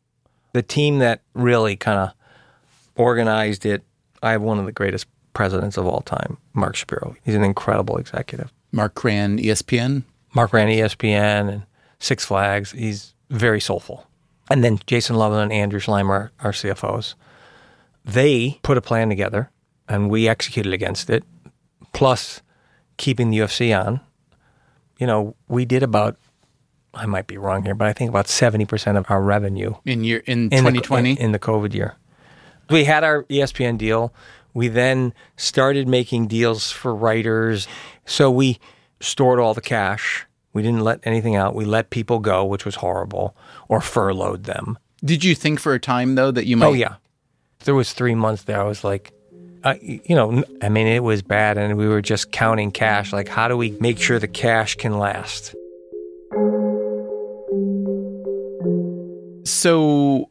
[0.54, 2.12] The team that really kind of
[2.96, 3.84] organized it,
[4.22, 7.16] I have one of the greatest presidents of all time, Mark Shapiro.
[7.24, 8.52] He's an incredible executive.
[8.72, 10.04] Mark ran ESPN.
[10.34, 11.64] Mark ran ESPN and
[12.00, 12.72] Six Flags.
[12.72, 14.08] He's very soulful.
[14.50, 17.16] And then Jason Lublin and Andrew Schleimer, our CFOs,
[18.06, 19.50] they put a plan together
[19.88, 21.24] and we executed against it,
[21.94, 22.42] plus
[22.98, 24.02] keeping the UFC on.
[24.98, 26.18] You know, we did about,
[26.94, 30.24] I might be wrong here, but I think about 70% of our revenue in year
[30.26, 31.12] in, the- 2020.
[31.12, 31.96] in, in the COVID year.
[32.70, 34.14] We had our ESPN deal.
[34.54, 37.68] We then started making deals for writers.
[38.06, 38.60] So we
[39.00, 40.26] stored all the cash.
[40.54, 41.56] We didn't let anything out.
[41.56, 43.36] We let people go, which was horrible,
[43.68, 44.78] or furloughed them.
[45.04, 46.66] Did you think for a time though that you oh, might?
[46.68, 46.96] Oh yeah,
[47.66, 48.62] there was three months there.
[48.62, 49.12] I was like,
[49.82, 53.12] you know, I mean, it was bad, and we were just counting cash.
[53.12, 55.56] Like, how do we make sure the cash can last?
[59.46, 60.30] So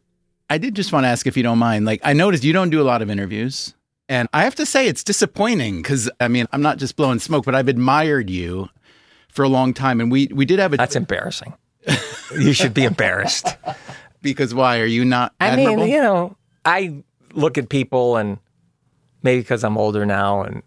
[0.49, 1.85] I did just want to ask if you don't mind.
[1.85, 3.75] Like I noticed you don't do a lot of interviews.
[4.13, 7.47] And I have to say it's disappointing because I mean I'm not just blowing smoke,
[7.47, 8.69] but I've admired you
[9.31, 10.03] for a long time.
[10.03, 11.55] And we we did have a That's embarrassing.
[12.39, 13.47] you should be embarrassed.
[14.23, 15.85] because why are you not I admirable?
[15.85, 18.37] mean, you know, I look at people and
[19.23, 20.63] maybe because I'm older now and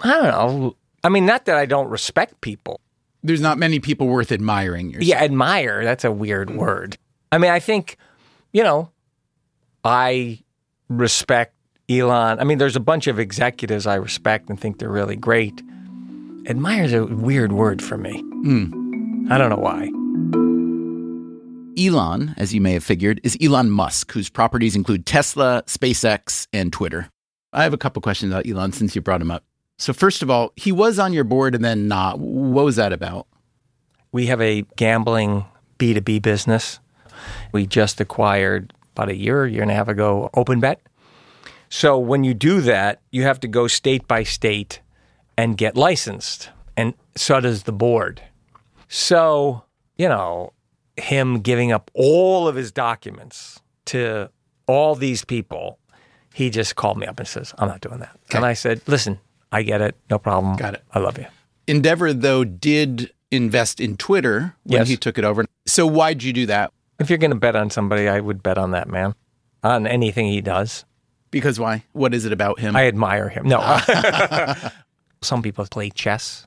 [0.00, 0.76] I don't know.
[1.04, 2.80] I mean, not that I don't respect people.
[3.22, 5.08] There's not many people worth admiring yourself.
[5.08, 6.96] Yeah, admire, that's a weird word.
[7.30, 7.98] I mean, I think,
[8.50, 8.92] you know,
[9.84, 10.42] I
[10.88, 11.52] respect
[11.90, 12.38] Elon.
[12.38, 15.62] I mean, there's a bunch of executives I respect and think they're really great.
[16.46, 18.20] Admire is a weird word for me.
[18.20, 19.26] Hmm.
[19.30, 19.90] I don't know why.
[21.78, 26.72] Elon, as you may have figured, is Elon Musk, whose properties include Tesla, SpaceX, and
[26.72, 27.08] Twitter.
[27.52, 29.44] I have a couple questions about Elon since you brought him up.
[29.78, 32.18] So first of all, he was on your board and then not.
[32.18, 33.26] What was that about?
[34.12, 35.44] We have a gambling
[35.78, 36.80] B2B business.
[37.52, 40.78] We just acquired about a year, year and a half ago, OpenBet.
[41.68, 44.80] So when you do that, you have to go state by state
[45.36, 46.50] and get licensed.
[46.76, 48.22] And so does the board.
[48.88, 49.64] So,
[49.96, 50.52] you know,
[50.96, 54.30] him giving up all of his documents to
[54.66, 55.78] all these people,
[56.34, 58.18] he just called me up and says, I'm not doing that.
[58.32, 59.18] And I said, listen,
[59.52, 59.94] I get it.
[60.10, 60.56] No problem.
[60.56, 60.84] Got it.
[60.92, 61.26] I love you.
[61.66, 64.88] Endeavor, though, did invest in Twitter when Yes.
[64.88, 65.44] he took it over.
[65.66, 66.72] So why'd you do that?
[66.98, 69.14] If you're going to bet on somebody, I would bet on that man,
[69.62, 70.84] on anything he does.
[71.30, 71.84] Because why?
[71.92, 72.76] What is it about him?
[72.76, 73.46] I admire him.
[73.46, 73.58] No.
[73.60, 74.72] Ah.
[75.22, 76.46] some people play chess,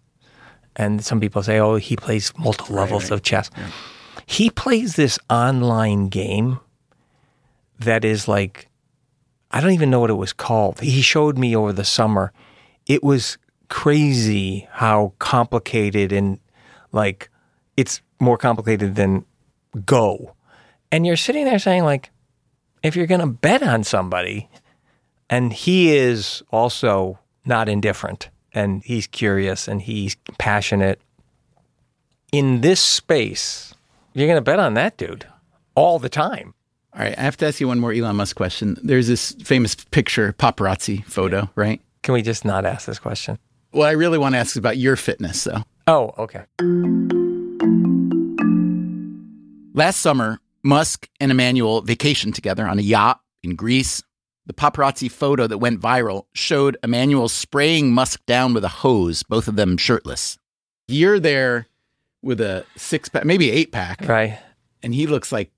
[0.75, 3.49] and some people say, oh, he plays multiple levels of chess.
[4.25, 6.59] He plays this online game
[7.79, 8.69] that is like,
[9.51, 10.79] I don't even know what it was called.
[10.79, 12.31] He showed me over the summer.
[12.87, 16.39] It was crazy how complicated and
[16.91, 17.29] like
[17.77, 19.25] it's more complicated than
[19.85, 20.35] Go.
[20.91, 22.09] And you're sitting there saying, like,
[22.83, 24.49] if you're going to bet on somebody,
[25.31, 31.01] and he is also not indifferent and he's curious and he's passionate
[32.31, 33.73] in this space,
[34.13, 35.25] you're going to bet on that dude
[35.73, 36.53] all the time.
[36.93, 38.77] All right, I have to ask you one more Elon Musk question.
[38.83, 41.81] There's this famous picture, paparazzi photo, right?
[42.03, 43.37] Can we just not ask this question?
[43.71, 45.63] What I really want to ask is about your fitness, though.
[45.87, 46.43] Oh, okay.
[49.73, 54.03] Last summer, Musk and Emanuel vacationed together on a yacht in Greece.
[54.51, 59.47] The paparazzi photo that went viral showed Emanuel spraying Musk down with a hose, both
[59.47, 60.37] of them shirtless.
[60.89, 61.67] You're there
[62.21, 64.37] with a six pack, maybe eight pack, Right.
[64.83, 65.51] and he looks like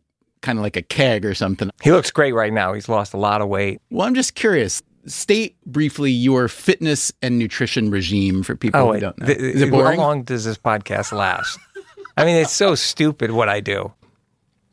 [0.44, 1.72] kind of like a keg or something.
[1.82, 2.74] He looks great right now.
[2.74, 3.82] He's lost a lot of weight.
[3.90, 4.84] Well, I'm just curious.
[5.08, 9.26] State briefly your fitness and nutrition regime for people Oh, who don't know.
[9.26, 9.98] Th- Is it boring?
[10.00, 11.58] How long does this podcast last?
[12.16, 13.92] I mean, it's so stupid what I do.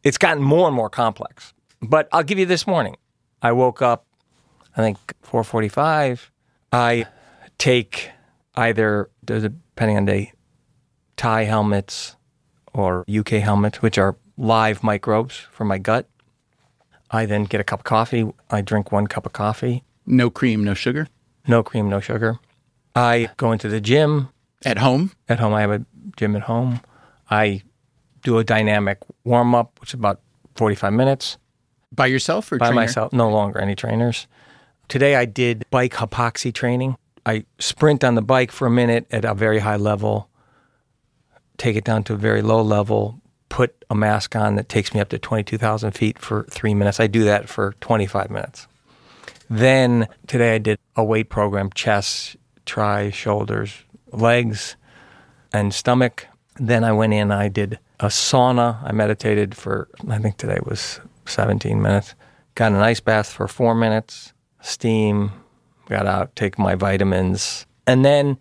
[0.02, 1.54] It's gotten more and more complex.
[1.80, 2.98] But I'll give you this morning.
[3.40, 4.04] I woke up,
[4.76, 6.30] I think 4:45.
[6.72, 7.06] I
[7.58, 8.10] take
[8.54, 10.32] either depending on day
[11.16, 12.16] Thai helminths
[12.72, 16.08] or UK helminths, which are live microbes for my gut.
[17.10, 18.30] I then get a cup of coffee.
[18.50, 19.82] I drink one cup of coffee.
[20.06, 21.08] No cream, no sugar.
[21.46, 22.38] no cream, no sugar.
[22.94, 24.28] I go into the gym
[24.64, 25.12] At home?
[25.28, 25.54] at home.
[25.54, 25.84] I have a
[26.16, 26.80] gym at home.
[27.30, 27.62] I
[28.22, 30.20] do a dynamic warm up, which is about
[30.54, 31.38] 45 minutes
[31.92, 32.80] By yourself or by trainer?
[32.80, 33.12] myself.
[33.12, 34.26] No longer any trainers.
[34.90, 36.96] Today I did bike hypoxia training.
[37.24, 40.28] I sprint on the bike for a minute at a very high level,
[41.58, 44.98] take it down to a very low level, put a mask on that takes me
[44.98, 46.98] up to 22,000 feet for three minutes.
[46.98, 48.66] I do that for 25 minutes.
[49.48, 52.36] Then today I did a weight program chest,
[52.66, 53.72] try, shoulders,
[54.10, 54.74] legs,
[55.52, 56.26] and stomach.
[56.56, 58.82] Then I went in, I did a sauna.
[58.82, 62.16] I meditated for, I think today was 17 minutes.
[62.56, 64.32] Got an ice bath for four minutes,
[64.62, 65.32] steam,
[65.88, 67.66] got out, take my vitamins.
[67.86, 68.38] And then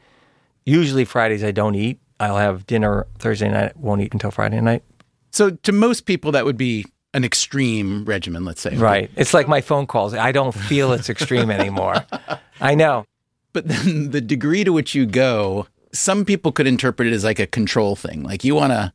[0.65, 1.99] usually Fridays I don't eat.
[2.19, 4.83] I'll have dinner Thursday night, won't eat until Friday night.
[5.31, 8.75] So to most people, that would be an extreme regimen, let's say.
[8.75, 9.09] Right.
[9.15, 10.13] It's like my phone calls.
[10.13, 12.05] I don't feel it's extreme anymore.
[12.61, 13.05] I know.
[13.53, 17.39] But then the degree to which you go, some people could interpret it as like
[17.39, 18.23] a control thing.
[18.23, 18.93] Like you want to,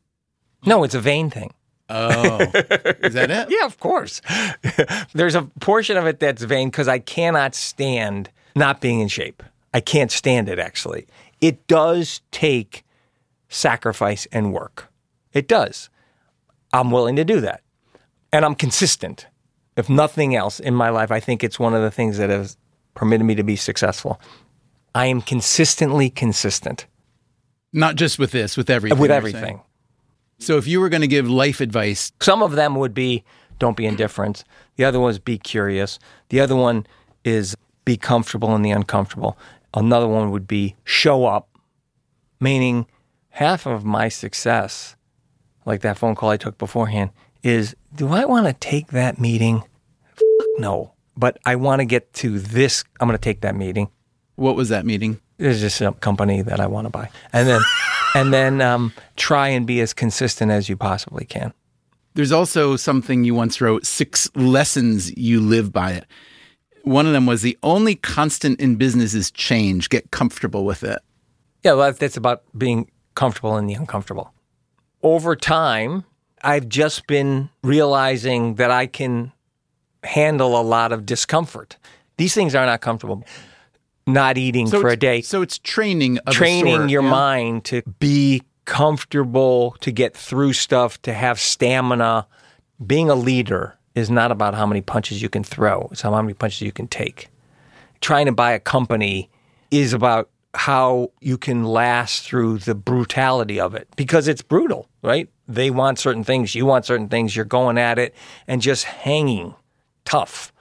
[0.65, 1.53] No, it's a vain thing.
[1.89, 3.47] Oh, is that it?
[3.57, 4.21] Yeah, of course.
[5.13, 9.43] There's a portion of it that's vain because I cannot stand not being in shape.
[9.73, 11.05] I can't stand it, actually.
[11.41, 12.83] It does take
[13.49, 14.89] sacrifice and work.
[15.33, 15.89] It does.
[16.73, 17.61] I'm willing to do that.
[18.31, 19.27] And I'm consistent.
[19.77, 22.57] If nothing else in my life, I think it's one of the things that has
[22.95, 24.19] permitted me to be successful.
[24.93, 26.85] I am consistently consistent
[27.73, 28.97] Not just with this, with everything.
[28.99, 29.61] with everything.
[30.39, 33.23] So if you were going to give life advice, Some of them would be
[33.57, 34.43] don't be indifferent.
[34.75, 35.97] The other one is be curious.
[36.29, 36.85] The other one
[37.23, 37.55] is
[37.85, 39.37] be comfortable in the uncomfortable.
[39.73, 41.47] Another one would be show up,
[42.39, 42.85] meaning
[43.29, 44.95] half of my success,
[45.65, 47.11] like that phone call I took beforehand,
[47.43, 49.63] is do I want to take that meeting?
[50.11, 50.21] F-
[50.57, 50.93] no.
[51.17, 52.83] But I want to get to this.
[52.99, 53.89] I'm going to take that meeting.
[54.35, 55.21] what was that meeting?
[55.37, 57.09] There's just a company that I want to buy.
[57.31, 57.61] And then,
[58.15, 61.53] and then um, try and be as consistent as you possibly can.
[62.15, 66.05] There's also something you once wrote six lessons you live by it.
[66.83, 69.89] One of them was the only constant in business is change.
[69.89, 70.99] Get comfortable with it.
[71.63, 74.33] Yeah, well, that's about being comfortable in the uncomfortable.
[75.03, 76.05] Over time,
[76.41, 79.33] I've just been realizing that I can
[80.03, 81.75] handle a lot of discomfort.
[82.17, 83.25] These things are not comfortable.
[84.07, 87.09] Not eating for a day, So it's training of training sort, your yeah?
[87.09, 92.27] mind to be comfortable, to get through stuff, to have stamina.
[92.85, 96.33] Being a leader is not about how many punches you can throw, it's how many
[96.33, 97.29] punches you can take.
[98.01, 99.29] Trying to buy a company
[99.71, 105.29] is about how you can last through the brutality of it because it's brutal, right?
[105.47, 108.13] They want certain things, you want certain things, you're going at it
[108.47, 109.55] and just hanging
[110.05, 110.53] tough.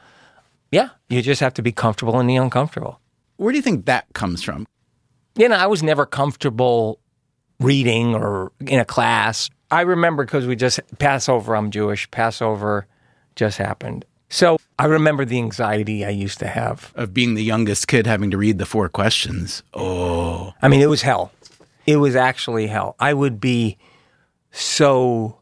[0.72, 3.00] Yeah, you just have to be comfortable in the uncomfortable
[3.36, 4.66] Where do you think that comes from?
[5.36, 7.00] you know, I was never comfortable
[7.60, 9.50] reading or in a class.
[9.70, 12.86] I remember because we just Passover, I'm Jewish, Passover
[13.36, 14.04] just happened.
[14.28, 16.92] So I remember the anxiety I used to have.
[16.94, 19.62] Of being the youngest kid having to read the four questions.
[19.74, 21.32] Oh, I mean, it was hell.
[21.86, 22.96] It was actually hell.
[22.98, 23.76] I would be
[24.50, 25.40] so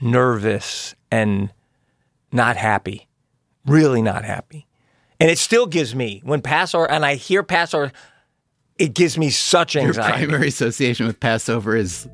[0.00, 1.50] nervous and
[2.32, 3.08] not happy,
[3.66, 4.66] really not happy.
[5.20, 7.92] And it still gives me, when Passover, and I hear Passover,
[8.78, 10.20] it gives me such anxiety.
[10.20, 12.08] your primary association with Passover is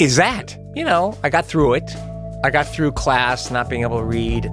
[0.00, 0.56] is that.
[0.74, 1.88] You know, I got through it.
[2.42, 4.50] I got through class, not being able to read.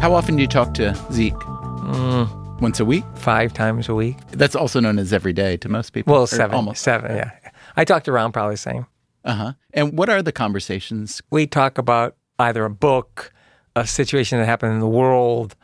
[0.00, 1.34] how often do you talk to Zeke?
[1.34, 2.60] Mm.
[2.60, 3.04] Once a week?
[3.14, 4.16] Five times a week.
[4.30, 6.14] That's also known as every day to most people.
[6.14, 6.54] Well, seven.
[6.54, 6.82] Almost.
[6.82, 7.30] Seven, yeah.
[7.76, 8.86] I talked around probably the same.
[9.24, 9.52] Uh huh.
[9.72, 11.22] And what are the conversations?
[11.30, 13.32] We talk about either a book,
[13.74, 15.54] a situation that happened in the world,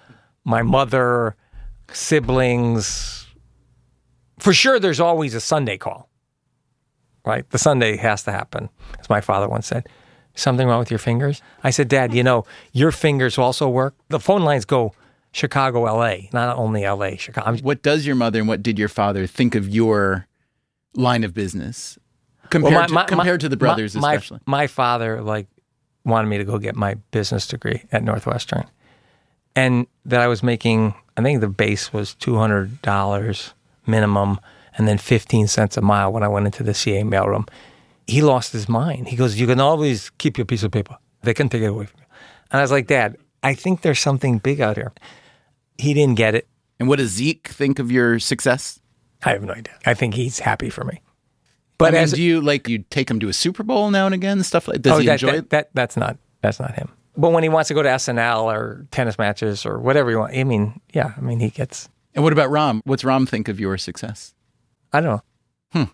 [0.45, 1.37] my mother,
[1.93, 3.27] siblings.
[4.39, 6.09] For sure, there's always a Sunday call,
[7.25, 7.49] right?
[7.51, 8.68] The Sunday has to happen,
[8.99, 9.89] as my father once said.
[10.35, 11.43] Something wrong with your fingers?
[11.62, 13.95] I said, Dad, you know, your fingers also work.
[14.09, 14.95] The phone lines go
[15.33, 17.59] Chicago, LA, not only LA, Chicago.
[17.59, 20.27] What does your mother and what did your father think of your
[20.95, 21.99] line of business
[22.51, 24.41] compared, Well, to, compared to the brothers, my, especially?
[24.47, 25.47] My father like
[26.05, 28.64] wanted me to go get my business degree at Northwestern,
[29.55, 30.94] and that I was making.
[31.16, 33.55] I think the base was two hundred dollars
[33.86, 34.40] minimum,
[34.76, 37.48] and then fifteen cents a mile when I went into the CA mailroom.
[38.07, 39.09] He lost his mind.
[39.09, 40.96] He goes, "You can always keep your piece of paper.
[41.22, 42.07] They can take it away from you."
[42.50, 44.92] And I was like, "Dad, I think there's something big out here."
[45.78, 46.46] He didn't get it.
[46.80, 48.80] and what does Zeke think of your success?
[49.24, 49.74] I have no idea.
[49.86, 51.00] I think he's happy for me.
[51.83, 54.07] But I mean, as do you like you take him to a Super Bowl now
[54.07, 54.83] and again, and stuff like?
[54.83, 55.51] Does oh, he that, enjoy that, it?
[55.51, 55.70] that?
[55.74, 56.16] That's not.
[56.41, 56.89] That's not him.
[57.16, 60.37] But when he wants to go to SNL or tennis matches or whatever he wants,
[60.37, 61.89] I mean, yeah, I mean, he gets.
[62.14, 62.80] And what about Rahm?
[62.85, 64.35] What's Rahm think of your success?
[64.93, 65.22] I don't know.
[65.72, 65.91] Hmm.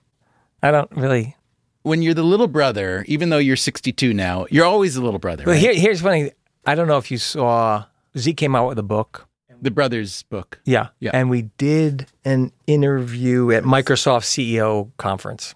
[0.63, 1.37] I don't really.
[1.83, 5.45] When you're the little brother, even though you're 62 now, you're always the little brother.
[5.47, 5.61] Well, right?
[5.61, 6.33] here, here's funny.
[6.67, 7.85] I don't know if you saw
[8.17, 9.29] Zeke came out with a book.
[9.61, 10.61] the brothers book.
[10.65, 10.89] Yeah.
[11.01, 11.11] Yeah.
[11.15, 15.55] And we did an interview at Microsoft CEO conference.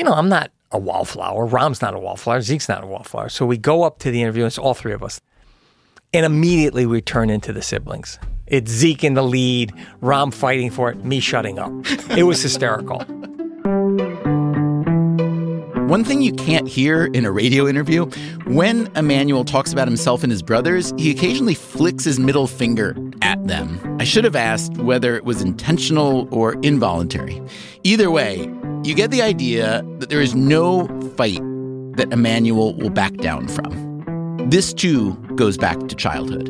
[0.00, 1.46] You know, I'm not a wallflower.
[1.46, 2.40] Rahm's not a wallflower.
[2.40, 3.28] Zeke's not a wallflower.
[3.28, 5.20] So we go up to the interview, and it's all three of us.
[6.14, 8.18] And immediately we turn into the siblings.
[8.46, 11.70] It's Zeke in the lead, Rahm fighting for it, me shutting up.
[12.16, 13.00] It was hysterical.
[15.86, 18.06] One thing you can't hear in a radio interview,
[18.46, 23.46] when Emanuel talks about himself and his brothers, he occasionally flicks his middle finger at
[23.46, 23.98] them.
[24.00, 27.42] I should have asked whether it was intentional or involuntary.
[27.82, 28.50] Either way,
[28.84, 31.40] you get the idea that there is no fight
[31.96, 34.48] that Emanuel will back down from.
[34.48, 36.48] This too goes back to childhood.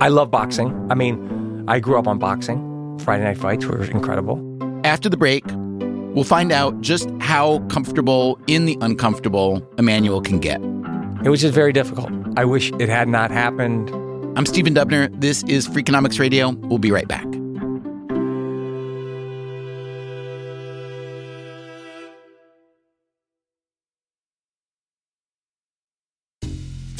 [0.00, 0.74] I love boxing.
[0.90, 2.98] I mean, I grew up on boxing.
[3.00, 4.40] Friday night fights were incredible.
[4.84, 5.44] After the break,
[6.14, 10.60] we'll find out just how comfortable in the uncomfortable Emanuel can get.
[11.24, 12.10] It was just very difficult.
[12.36, 13.90] I wish it had not happened.
[14.38, 15.08] I'm Stephen Dubner.
[15.20, 16.50] This is Freakonomics Radio.
[16.50, 17.26] We'll be right back.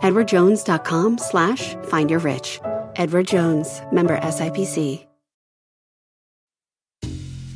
[0.00, 2.60] EdwardJones.com slash find your rich.
[2.96, 5.06] Edward Jones, member SIPC.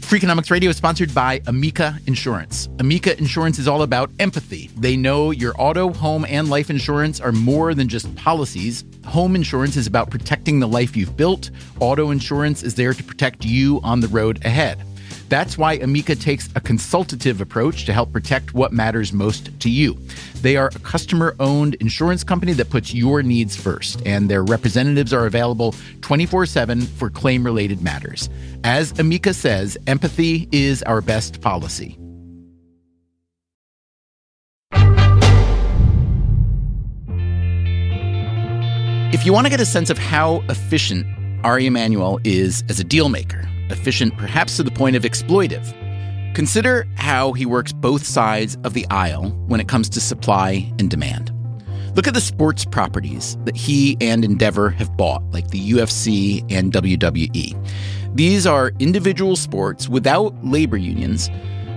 [0.08, 2.66] Freakonomics Radio is sponsored by Amica Insurance.
[2.78, 4.70] Amica Insurance is all about empathy.
[4.78, 8.86] They know your auto, home, and life insurance are more than just policies.
[9.04, 11.50] Home insurance is about protecting the life you've built.
[11.78, 14.82] Auto insurance is there to protect you on the road ahead.
[15.28, 19.98] That's why Amica takes a consultative approach to help protect what matters most to you.
[20.40, 25.12] They are a customer owned insurance company that puts your needs first, and their representatives
[25.12, 28.30] are available 24 7 for claim related matters.
[28.64, 31.98] As Amica says, empathy is our best policy.
[39.10, 41.06] If you want to get a sense of how efficient
[41.44, 45.74] Ari Emanuel is as a deal maker, efficient perhaps to the point of exploitive,
[46.34, 50.90] consider how he works both sides of the aisle when it comes to supply and
[50.90, 51.32] demand.
[51.94, 56.72] Look at the sports properties that he and Endeavor have bought, like the UFC and
[56.72, 57.56] WWE.
[58.14, 61.28] These are individual sports without labor unions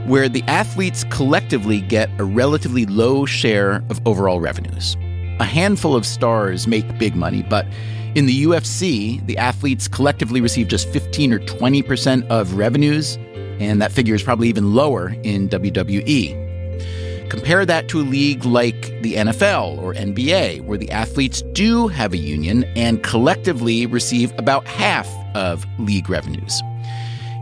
[0.06, 4.96] where the athletes collectively get a relatively low share of overall revenues.
[5.40, 7.66] A handful of stars make big money, but
[8.14, 13.18] in the UFC, the athletes collectively receive just 15 or 20% of revenues,
[13.60, 17.30] and that figure is probably even lower in WWE.
[17.30, 22.12] Compare that to a league like the NFL or NBA, where the athletes do have
[22.12, 26.62] a union and collectively receive about half of league revenues.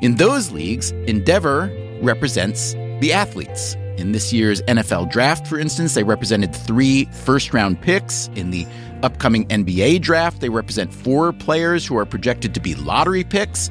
[0.03, 3.75] In those leagues, Endeavor represents the athletes.
[3.97, 8.29] In this year's NFL draft, for instance, they represented three first round picks.
[8.35, 8.65] In the
[9.03, 13.69] upcoming NBA draft, they represent four players who are projected to be lottery picks.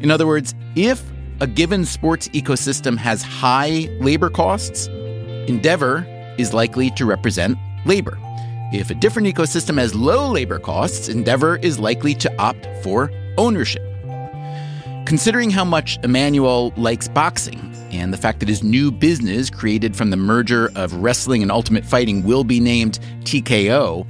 [0.00, 1.02] In other words, if
[1.40, 4.86] a given sports ecosystem has high labor costs,
[5.48, 6.06] Endeavor
[6.38, 8.18] is likely to represent labor.
[8.72, 13.82] If a different ecosystem has low labor costs, Endeavor is likely to opt for ownership.
[15.06, 20.10] Considering how much Emanuel likes boxing and the fact that his new business, created from
[20.10, 24.04] the merger of wrestling and ultimate fighting, will be named TKO,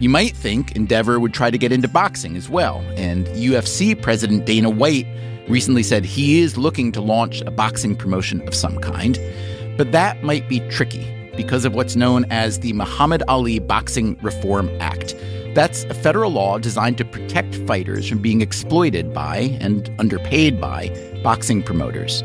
[0.00, 2.84] you might think Endeavor would try to get into boxing as well.
[2.96, 5.06] And UFC President Dana White
[5.48, 9.18] recently said he is looking to launch a boxing promotion of some kind.
[9.76, 14.70] But that might be tricky because of what's known as the Muhammad Ali Boxing Reform
[14.80, 15.14] Act,
[15.54, 20.90] That's a federal law designed to protect fighters from being exploited by and underpaid by
[21.22, 22.24] boxing promoters.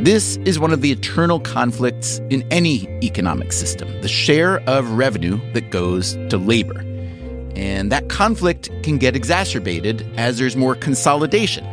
[0.00, 5.40] This is one of the eternal conflicts in any economic system the share of revenue
[5.54, 6.78] that goes to labor.
[7.56, 11.66] And that conflict can get exacerbated as there's more consolidation.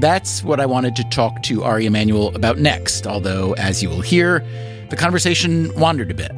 [0.00, 4.02] That's what I wanted to talk to Ari Emanuel about next, although, as you will
[4.02, 4.44] hear,
[4.90, 6.32] the conversation wandered a bit.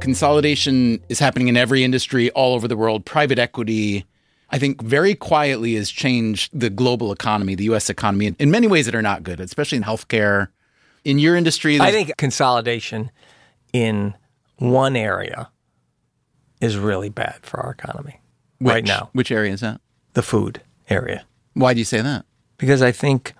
[0.00, 3.04] Consolidation is happening in every industry all over the world.
[3.04, 4.04] Private equity,
[4.50, 8.86] I think, very quietly has changed the global economy, the US economy, in many ways
[8.86, 10.48] that are not good, especially in healthcare.
[11.04, 13.10] In your industry, I think consolidation
[13.72, 14.14] in
[14.56, 15.50] one area
[16.60, 18.20] is really bad for our economy
[18.58, 19.08] which, right now.
[19.12, 19.80] Which area is that?
[20.12, 21.24] The food area.
[21.54, 22.26] Why do you say that?
[22.58, 23.34] Because I think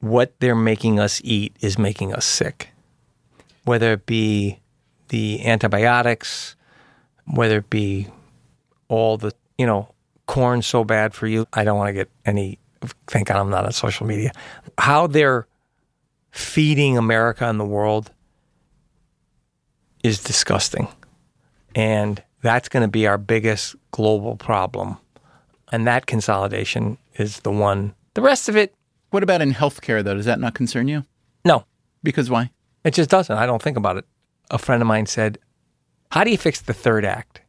[0.00, 2.70] what they're making us eat is making us sick.
[3.64, 4.60] Whether it be
[5.08, 6.56] the antibiotics,
[7.26, 8.08] whether it be
[8.88, 9.92] all the, you know,
[10.26, 11.46] corn so bad for you.
[11.52, 12.58] I don't want to get any,
[13.06, 14.32] thank God I'm not on social media.
[14.78, 15.46] How they're
[16.30, 18.10] feeding America and the world
[20.02, 20.88] is disgusting.
[21.74, 24.96] And that's going to be our biggest global problem.
[25.72, 27.94] And that consolidation is the one.
[28.14, 28.74] The rest of it.
[29.10, 30.14] What about in healthcare, though?
[30.14, 31.04] Does that not concern you?
[31.44, 31.64] No.
[32.02, 32.50] Because why?
[32.84, 33.36] It just doesn't.
[33.36, 34.06] I don't think about it
[34.50, 35.38] a friend of mine said,
[36.10, 37.40] How do you fix the third act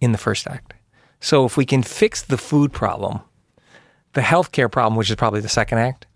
[0.00, 0.71] in the first act?
[1.22, 3.20] So if we can fix the food problem,
[4.12, 6.06] the healthcare problem, which is probably the second act,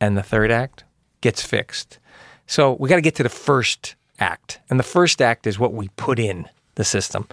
[0.00, 0.84] and the third act
[1.20, 1.98] gets fixed.
[2.46, 4.60] So we got to get to the first act.
[4.70, 7.26] And the first act is what we put in the system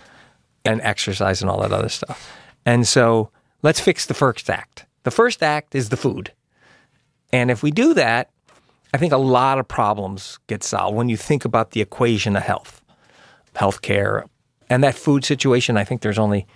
[0.65, 2.35] and exercise and all that other stuff.
[2.65, 3.29] And so
[3.61, 4.85] let's fix the first act.
[5.03, 6.33] The first act is the food.
[7.31, 8.31] And if we do that,
[8.91, 12.43] I think a lot of problems get solved when you think about the equation of
[12.43, 12.81] health,
[13.55, 14.25] healthcare,
[14.67, 15.77] and that food situation.
[15.77, 16.47] I think there's only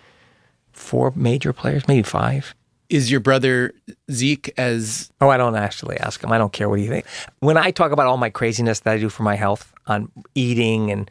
[0.74, 2.55] four major players, maybe five.
[2.89, 3.74] Is your brother
[4.11, 5.11] Zeke as?
[5.22, 6.32] Oh, I don't actually ask him.
[6.32, 7.09] I don't care what he thinks.
[7.39, 10.91] When I talk about all my craziness that I do for my health on eating
[10.91, 11.09] and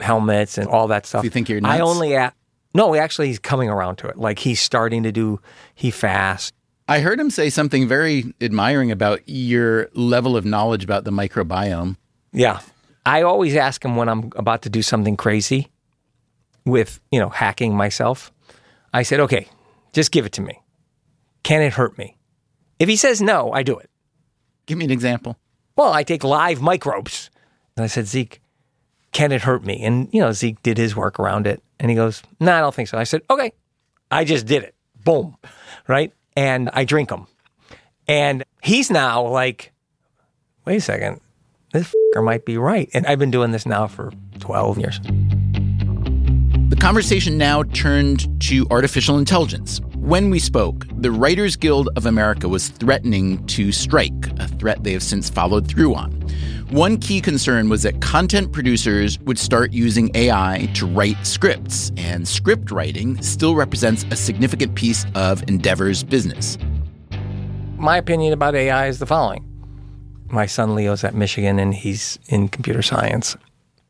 [0.00, 1.74] helminths and all that stuff, Do you think you're nuts?
[1.74, 2.34] I only at
[2.74, 2.94] no.
[2.96, 4.18] Actually, he's coming around to it.
[4.18, 5.40] Like he's starting to do.
[5.74, 6.52] He fasts.
[6.88, 11.96] I heard him say something very admiring about your level of knowledge about the microbiome.
[12.32, 12.60] Yeah.
[13.04, 15.68] I always ask him when I'm about to do something crazy
[16.64, 18.32] with, you know, hacking myself.
[18.92, 19.48] I said, okay,
[19.92, 20.60] just give it to me.
[21.42, 22.16] Can it hurt me?
[22.78, 23.90] If he says no, I do it.
[24.66, 25.36] Give me an example.
[25.76, 27.30] Well, I take live microbes.
[27.76, 28.40] And I said, Zeke,
[29.12, 29.82] can it hurt me?
[29.84, 31.62] And, you know, Zeke did his work around it.
[31.80, 32.98] And he goes, no, nah, I don't think so.
[32.98, 33.52] I said, okay,
[34.10, 34.74] I just did it.
[35.04, 35.36] Boom.
[35.86, 36.12] Right?
[36.38, 37.26] and I drink them.
[38.06, 39.72] And he's now like,
[40.64, 41.20] wait a second,
[41.72, 42.88] this fucker might be right.
[42.94, 45.00] And I've been doing this now for 12 years.
[46.68, 49.80] The conversation now turned to artificial intelligence.
[49.96, 54.92] When we spoke, the Writers Guild of America was threatening to strike, a threat they
[54.92, 56.12] have since followed through on.
[56.68, 62.28] One key concern was that content producers would start using AI to write scripts, and
[62.28, 66.58] script writing still represents a significant piece of Endeavor's business.
[67.78, 69.42] My opinion about AI is the following.
[70.30, 73.38] My son Leo's at Michigan and he's in computer science.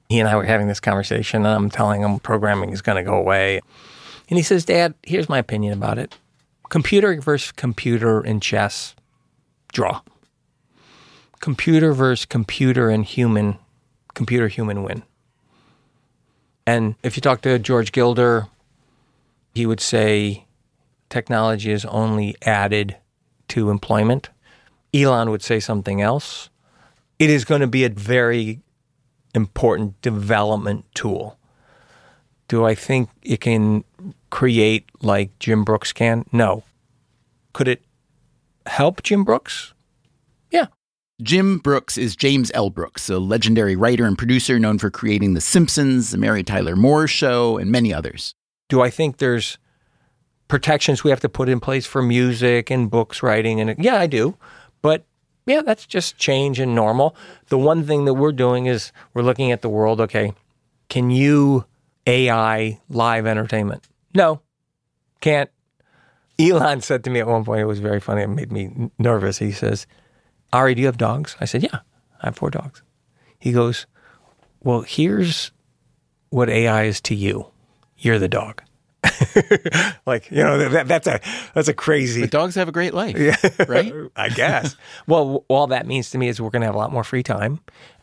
[0.09, 3.09] He and I were having this conversation, and I'm telling him programming is going to
[3.09, 3.61] go away.
[4.31, 6.17] And he says, Dad, here's my opinion about it
[6.69, 8.95] computer versus computer in chess,
[9.73, 10.01] draw
[11.41, 13.59] computer versus computer and human,
[14.15, 15.03] computer human win.
[16.67, 18.47] And if you talk to George Gilder,
[19.55, 20.45] he would say
[21.09, 22.97] technology is only added
[23.49, 24.29] to employment.
[24.93, 26.51] Elon would say something else.
[27.19, 28.61] It is going to be a very
[29.35, 31.39] important development tool.
[32.49, 33.85] Do I think it can
[34.31, 36.25] create like Jim Brooks can?
[36.33, 36.65] No.
[37.53, 37.83] Could it
[38.67, 39.75] help Jim Brooks?
[40.51, 40.67] Yeah.
[41.21, 42.71] Jim Brooks is James L.
[42.71, 47.07] Brooks, a legendary writer and producer known for creating The Simpsons, The Mary Tyler Moore
[47.07, 48.35] Show, and many others.
[48.69, 49.59] Do I think there's
[50.47, 53.61] protections we have to put in place for music and books writing?
[53.61, 54.37] And yeah, I do.
[55.49, 57.17] Yeah, that's just change and normal.
[57.49, 59.99] The one thing that we're doing is we're looking at the world.
[59.99, 60.35] Okay,
[60.91, 61.65] can you
[62.07, 63.89] AI live entertainment?
[64.15, 64.43] No,
[65.23, 65.51] can't.
[66.39, 68.23] Elon said to me at one point, it was very funny.
[68.23, 69.39] It made me nervous.
[69.39, 69.87] He says,
[70.53, 71.35] Ari, do you have dogs?
[71.41, 71.81] I said, Yeah,
[72.23, 72.83] I have four dogs.
[73.39, 73.87] He goes,
[74.63, 75.51] Well, here's
[76.29, 77.47] what AI is to you.
[77.97, 78.63] You're the dog.
[80.07, 81.21] like you know that, that's a
[81.55, 82.23] that's a crazy.
[82.23, 83.37] But dogs have a great life, yeah,
[83.69, 83.93] right?
[84.17, 84.77] I guess.
[85.07, 87.23] well, all that means to me is we're going to have a lot more free
[87.23, 87.61] time,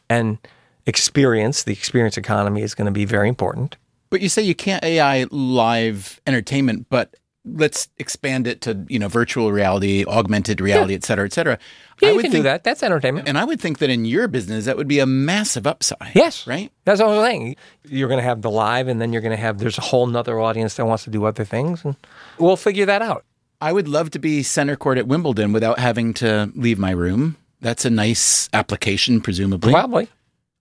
[0.09, 0.37] and
[0.85, 3.77] experience, the experience economy is going to be very important.
[4.09, 9.07] But you say you can't AI live entertainment, but let's expand it to you know
[9.07, 11.59] virtual reality, augmented reality, et cetera, et cetera.
[12.01, 12.63] Yeah, I you would can think, do that.
[12.63, 13.27] That's entertainment.
[13.27, 16.13] and I would think that in your business that would be a massive upside.
[16.13, 16.45] Yes.
[16.45, 16.71] right.
[16.83, 17.55] That's what I'm saying.
[17.87, 20.05] You're going to have the live, and then you're going to have, there's a whole
[20.07, 21.95] nother audience that wants to do other things, and
[22.37, 23.23] we'll figure that out.
[23.61, 27.37] I would love to be center court at Wimbledon without having to leave my room.
[27.61, 29.71] That's a nice application, presumably.
[29.71, 30.09] Probably.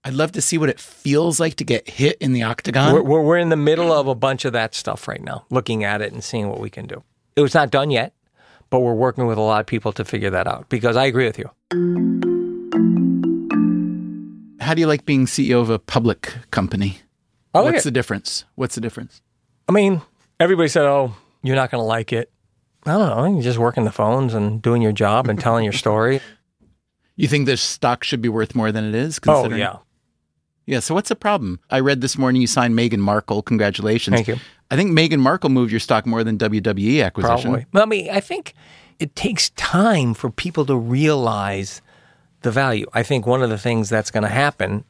[0.05, 2.93] I'd love to see what it feels like to get hit in the octagon.
[2.95, 5.83] We're, we're, we're in the middle of a bunch of that stuff right now, looking
[5.83, 7.03] at it and seeing what we can do.
[7.37, 8.13] It was not done yet,
[8.75, 11.27] but we're working with a lot of people to figure that out because I agree
[11.27, 11.49] with you.
[14.59, 16.99] How do you like being CEO of a public company?
[17.55, 17.85] Like What's it.
[17.85, 18.45] the difference?
[18.57, 19.23] What's the difference?
[19.69, 20.03] I mean,
[20.41, 21.15] everybody said, oh,
[21.45, 22.33] you're not going to like it.
[22.85, 23.33] I don't know.
[23.35, 26.21] You're just working the phones and doing your job and telling your story.
[27.15, 29.21] You think this stock should be worth more than it is?
[29.29, 29.77] oh, yeah.
[30.67, 30.81] Yeah.
[30.81, 31.61] So what's the problem?
[31.71, 33.43] I read this morning you signed Meghan Markle.
[33.43, 34.15] Congratulations.
[34.15, 34.37] Thank you.
[34.71, 37.51] I think Meghan Markle moved your stock more than WWE acquisition.
[37.51, 37.67] Probably.
[37.73, 38.55] Well, I mean, I think
[38.99, 41.83] it takes time for people to realize
[42.43, 42.87] the value.
[42.93, 44.85] I think one of the things that's going to happen,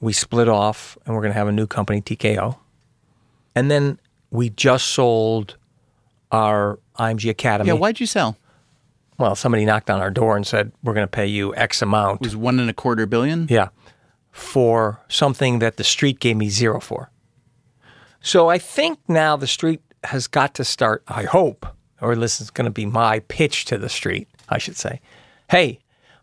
[0.00, 2.56] we split off and we're going to have a new company, TKO.
[3.54, 3.98] And then
[4.30, 5.56] we just sold
[6.30, 7.68] our IMG Academy.
[7.68, 7.74] Yeah.
[7.74, 8.36] Why'd you sell?
[9.18, 12.20] Well, somebody knocked on our door and said, we're going to pay you X amount.
[12.20, 13.48] It was one and a quarter billion.
[13.50, 13.68] Yeah.
[14.30, 17.10] For something that the street gave me zero for.
[18.20, 21.66] So I think now the street has got to start, I hope,
[22.00, 25.00] or this is going to be my pitch to the street, I should say.
[25.50, 25.80] Hey,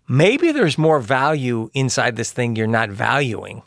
[0.08, 3.64] maybe there's more value inside this thing you're not valuing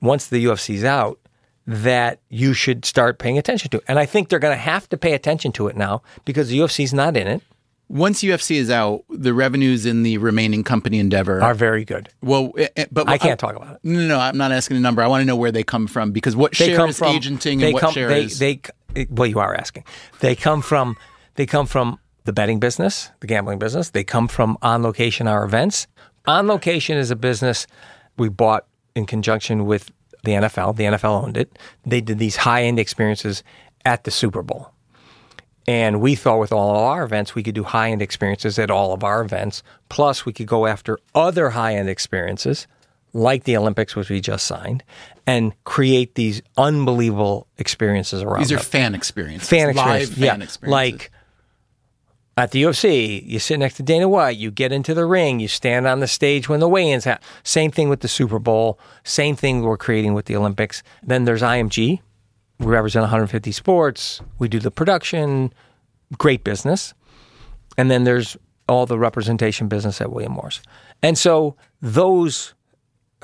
[0.00, 1.18] once the UFC's out
[1.66, 3.82] that you should start paying attention to.
[3.88, 6.58] And I think they're going to have to pay attention to it now because the
[6.60, 7.42] UFC's not in it.
[7.88, 12.10] Once UFC is out, the revenues in the remaining company Endeavor Are very good.
[12.20, 13.80] well, eh, eh, but I can't talk about it.
[13.82, 15.02] No, no, I'm not asking a number.
[15.02, 17.16] I want to know where they come from because what they share come is from
[17.16, 18.60] agenting and what come, share they, is they
[19.10, 19.84] well you are asking
[20.20, 20.96] they come from
[21.34, 25.44] they come from the betting business the gambling business they come from on location our
[25.44, 25.86] events
[26.26, 27.66] on location is a business
[28.16, 29.90] we bought in conjunction with
[30.24, 33.42] the NFL the NFL owned it they did these high end experiences
[33.84, 34.72] at the Super Bowl
[35.68, 38.70] and we thought with all of our events we could do high end experiences at
[38.70, 42.66] all of our events plus we could go after other high end experiences
[43.14, 44.84] like the Olympics, which we just signed,
[45.26, 48.40] and create these unbelievable experiences around.
[48.40, 48.64] these are them.
[48.64, 50.70] fan experiences, fan live experiences, fan experiences.
[50.70, 51.10] Like
[52.36, 55.48] at the UFC, you sit next to Dana White, you get into the ring, you
[55.48, 57.26] stand on the stage when the weigh-ins happen.
[57.42, 58.78] Same thing with the Super Bowl.
[59.04, 60.82] Same thing we're creating with the Olympics.
[61.02, 62.00] Then there's IMG.
[62.58, 64.20] We represent 150 sports.
[64.38, 65.52] We do the production.
[66.16, 66.94] Great business.
[67.76, 68.36] And then there's
[68.68, 70.60] all the representation business at William Morris.
[71.02, 72.54] And so those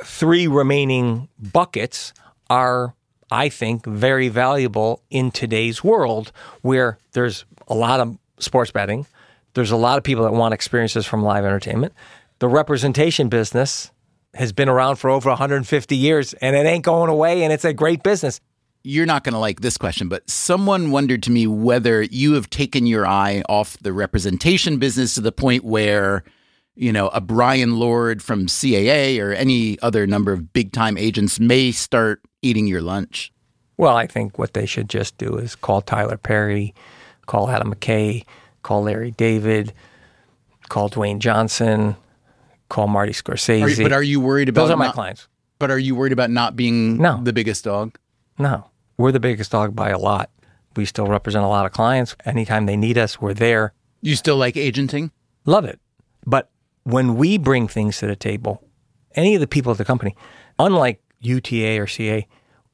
[0.02, 2.12] three remaining buckets
[2.48, 2.94] are,
[3.30, 6.32] I think, very valuable in today's world
[6.62, 9.06] where there's a lot of sports betting.
[9.54, 11.92] There's a lot of people that want experiences from live entertainment.
[12.38, 13.90] The representation business
[14.34, 17.72] has been around for over 150 years and it ain't going away and it's a
[17.72, 18.40] great business.
[18.86, 22.50] You're not going to like this question, but someone wondered to me whether you have
[22.50, 26.22] taken your eye off the representation business to the point where,
[26.74, 31.40] you know, a Bryan Lourd from CAA or any other number of big time agents
[31.40, 33.32] may start eating your lunch.
[33.78, 36.74] Well, I think what they should just do is call Tyler Perry,
[37.26, 38.24] call Adam McKay,
[38.62, 39.72] call Larry David,
[40.68, 41.96] call Dwayne Johnson,
[42.68, 43.78] call Marty Are Scorsese.
[43.78, 45.26] you, but are you worried about Those are my not- clients.
[45.58, 47.20] But are you worried about not being No.
[47.22, 47.96] the biggest dog?
[48.38, 48.66] No,
[48.96, 50.30] we're the biggest dog by a lot.
[50.76, 52.16] We still represent a lot of clients.
[52.24, 53.72] Anytime they need us, we're there.
[54.00, 55.10] You still like agenting?
[55.44, 55.78] Love it.
[56.26, 56.50] But
[56.84, 58.62] when we bring things to the table,
[59.14, 60.16] any of the people at the company,
[60.58, 62.26] unlike UTA or CA,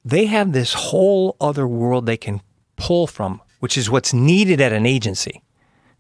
[0.05, 2.41] they have this whole other world they can
[2.77, 5.43] pull from, which is what's needed at an agency.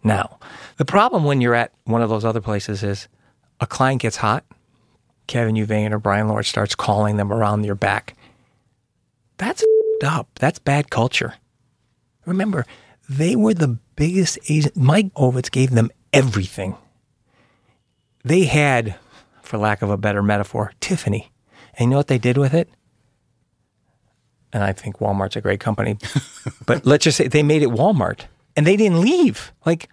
[0.02, 0.38] Now,
[0.78, 3.08] the problem when you're at one of those other places is
[3.60, 4.44] a client gets hot,
[5.26, 8.16] Kevin Huvane or Bryan Lourd starts calling them around your back.
[9.36, 9.62] That's
[10.03, 10.38] f***ed up.
[10.38, 11.34] That's bad culture.
[12.26, 12.66] Remember,
[13.09, 14.76] they were the biggest agent.
[14.76, 16.76] Mike Ovitz gave them everything.
[18.24, 18.96] They had,
[19.42, 21.32] for lack of a better metaphor, Tiffany.
[21.74, 22.68] And you know what they did with it?
[24.53, 25.96] And I think Walmart's a great company.
[26.66, 28.22] but let's just say they made it Walmart
[28.57, 29.53] and they didn't leave.
[29.64, 29.88] Like,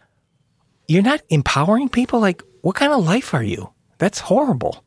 [0.88, 2.20] you're not empowering people?
[2.20, 3.72] Like, what kind of life are you?
[4.00, 4.84] That's horrible.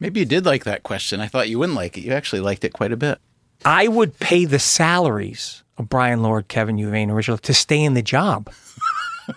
[0.00, 1.20] Maybe you did like that question.
[1.20, 2.02] I thought you wouldn't like it.
[2.02, 3.18] You actually liked it quite a bit.
[3.64, 8.02] I would pay the salaries of Bryan Lourd, Kevin Huvane, originally to stay in the
[8.02, 8.52] job.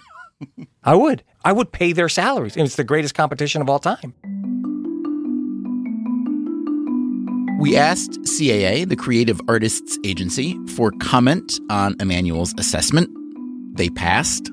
[0.83, 1.23] I would.
[1.43, 2.55] I would pay their salaries.
[2.55, 4.13] And it's the greatest competition of all time.
[7.59, 13.09] We asked CAA, the Creative Artists Agency, for comment on Emanuel's assessment.
[13.77, 14.49] They passed.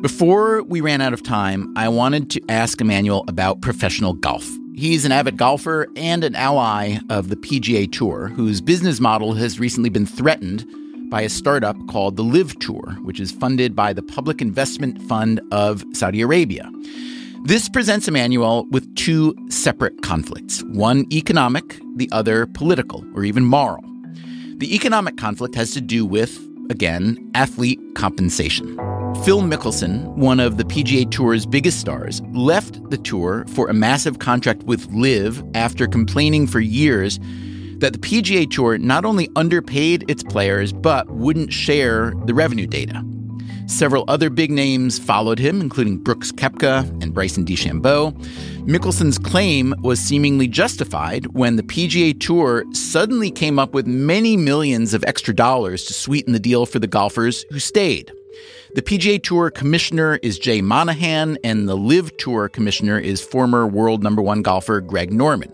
[0.00, 4.48] Before we ran out of time, I wanted to ask Emanuel about professional golf.
[4.74, 9.60] He's an avid golfer and an ally of the PGA Tour, whose business model has
[9.60, 10.66] recently been threatened
[11.10, 15.42] by a startup called the LIV Tour, which is funded by the Public Investment Fund
[15.52, 16.70] of Saudi Arabia.
[17.44, 23.84] This presents Emanuel with two separate conflicts one economic, the other political, or even moral.
[24.56, 26.38] The economic conflict has to do with,
[26.70, 28.78] again, athlete compensation.
[29.24, 34.18] Phil Mickelson, one of the PGA Tour's biggest stars, left the tour for a massive
[34.18, 37.20] contract with LIV after complaining for years
[37.76, 43.00] that the PGA Tour not only underpaid its players, but wouldn't share the revenue data.
[43.66, 48.12] Several other big names followed him, including Brooks Koepka and Bryson DeChambeau.
[48.66, 54.94] Mickelson's claim was seemingly justified when the PGA Tour suddenly came up with many millions
[54.94, 58.10] of extra dollars to sweeten the deal for the golfers who stayed.
[58.74, 64.02] The PGA Tour commissioner is Jay Monahan, and the LIV Tour commissioner is former world
[64.02, 65.52] number one golfer Greg Norman.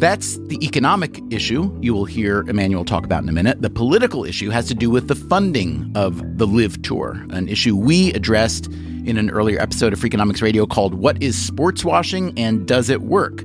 [0.00, 3.62] That's the economic issue you will hear Emanuel talk about in a minute.
[3.62, 7.76] The political issue has to do with the funding of the LIV Tour, an issue
[7.76, 12.66] we addressed in an earlier episode of Freakonomics Radio called What is Sports Washing and
[12.66, 13.44] Does It Work?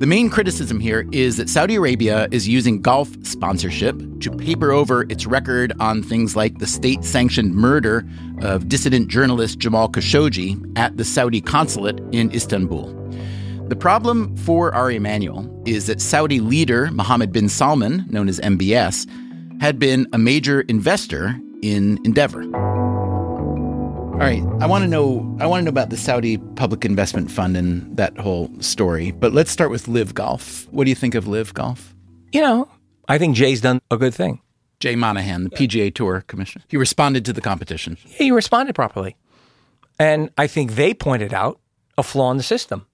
[0.00, 5.02] The main criticism here is that Saudi Arabia is using golf sponsorship to paper over
[5.10, 8.08] its record on things like the state sanctioned murder
[8.40, 12.86] of dissident journalist Jamal Khashoggi at the Saudi consulate in Istanbul.
[13.68, 19.06] The problem for Ari Emanuel is that Saudi leader Mohammed bin Salman, known as MBS,
[19.60, 22.79] had been a major investor in Endeavor.
[24.20, 27.30] All right, I want to know I want to know about the Saudi Public Investment
[27.30, 29.12] Fund and that whole story.
[29.12, 30.68] But let's start with LIV Golf.
[30.70, 31.94] What do you think of LIV Golf?
[32.30, 32.68] You know,
[33.08, 34.42] I think Jay's done a good thing.
[34.78, 36.62] Jay Monahan, the PGA Tour commissioner.
[36.68, 37.96] He responded to the competition.
[38.04, 39.16] He responded properly.
[39.98, 41.58] And I think they pointed out
[41.96, 42.86] a flaw in the system.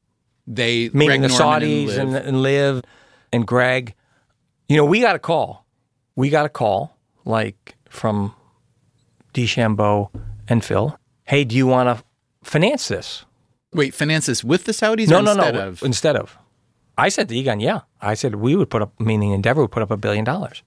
[0.46, 2.26] They meaning Greg the Norman Saudis and and, LIV.
[2.26, 2.84] and LIV
[3.32, 3.94] and Greg.
[4.68, 5.66] You know, we got a call.
[6.14, 8.32] We got a call like from
[9.34, 10.10] DeChambeau
[10.48, 10.96] and Phil.
[11.26, 12.04] Hey, do you want to
[12.42, 13.24] finance this?
[13.72, 15.08] Wait, finance this with the Saudis?
[15.08, 15.68] no, no, instead no.
[15.68, 15.82] Of?
[15.82, 16.38] Instead of.
[16.98, 17.80] I said to Egon, yeah.
[18.00, 20.62] I said we would put up, meaning Endeavor would put up a billion dollars.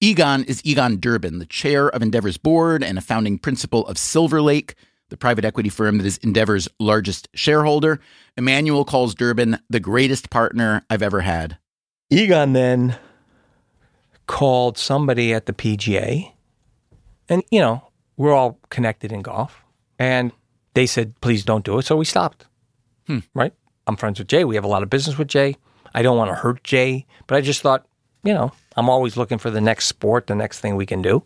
[0.00, 4.40] Egon is Egon Durban, the chair of Endeavor's board and a founding principal of Silver
[4.42, 4.74] Lake,
[5.10, 8.00] the private equity firm that is Endeavor's largest shareholder.
[8.36, 11.58] Emanuel calls Durban the greatest partner I've ever had.
[12.10, 12.96] Egon then
[14.26, 16.32] called somebody at the PGA,
[17.28, 19.59] and you know we're all connected in golf,
[20.00, 20.32] and
[20.74, 22.46] they said, "Please don't do it." So we stopped.
[23.06, 23.18] Hmm.
[23.34, 23.52] Right?
[23.86, 24.44] I'm friends with Jay.
[24.44, 25.56] We have a lot of business with Jay.
[25.94, 27.86] I don't want to hurt Jay, but I just thought,
[28.22, 31.22] you know, I'm always looking for the next sport, the next thing we can do.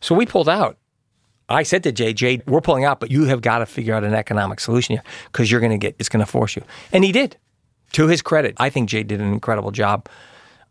[0.00, 0.78] So we pulled out.
[1.48, 4.02] I said to Jay, Jay, we're pulling out, but you have got to figure out
[4.02, 6.62] an economic solution here because you're going to get, it's going to force you.
[6.90, 7.36] And he did.
[7.92, 10.08] To his credit, I think Jay did an incredible job.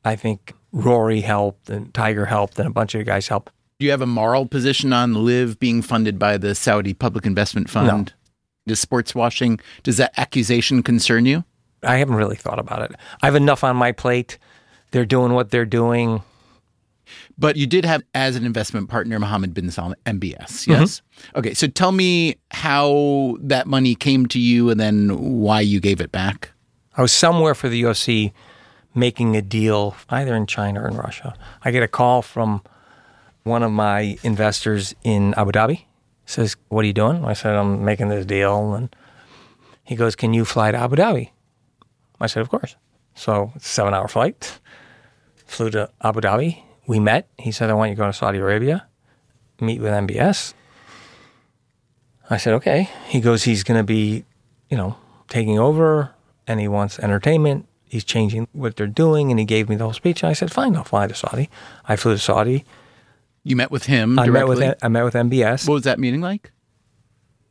[0.03, 3.51] I think Rory helped and Tiger helped and a bunch of guys helped.
[3.83, 7.69] Do you have a moral position on LIV being funded by the Saudi Public Investment
[7.69, 8.13] Fund?
[8.65, 11.43] Does sports washing, does that accusation concern you?
[11.83, 12.95] I haven't really thought about it.
[13.21, 14.37] I have enough on my plate.
[14.91, 16.23] They're doing what they're doing.
[17.37, 20.71] But you did have as an investment partner Mohammed bin Salman, MBS, mm-hmm.
[20.71, 21.01] yes?
[21.35, 25.09] Okay, so tell me how that money came to you and then
[25.41, 26.51] why you gave it back.
[26.95, 28.31] I was somewhere for the UFC
[28.95, 31.35] making a deal, either in China or in Russia.
[31.63, 32.61] I get a call from
[33.43, 35.85] one of my investors in Abu Dhabi.
[36.25, 38.95] Says, "What are you doing?" I said, "I'm making this deal." And
[39.83, 41.31] he goes, "Can you fly to Abu Dhabi?"
[42.19, 42.75] I said, "Of course."
[43.15, 44.59] So it's a seven-hour flight.
[45.45, 46.63] Flew to Abu Dhabi.
[46.87, 47.27] We met.
[47.37, 48.87] He said, "I want you to go to Saudi Arabia,
[49.59, 50.53] meet with MBS."
[52.29, 54.23] I said, "Okay." He goes, "He's going to be,
[54.69, 54.95] you know,
[55.27, 56.11] taking over,
[56.47, 57.67] and he wants entertainment.
[57.85, 60.23] He's changing what they're doing." And he gave me the whole speech.
[60.23, 61.49] And I said, "Fine, I'll fly to Saudi."
[61.85, 62.63] I flew to Saudi.
[63.43, 64.75] You met with him I met with?
[64.81, 65.67] I met with MBS.
[65.67, 66.51] What was that meeting like?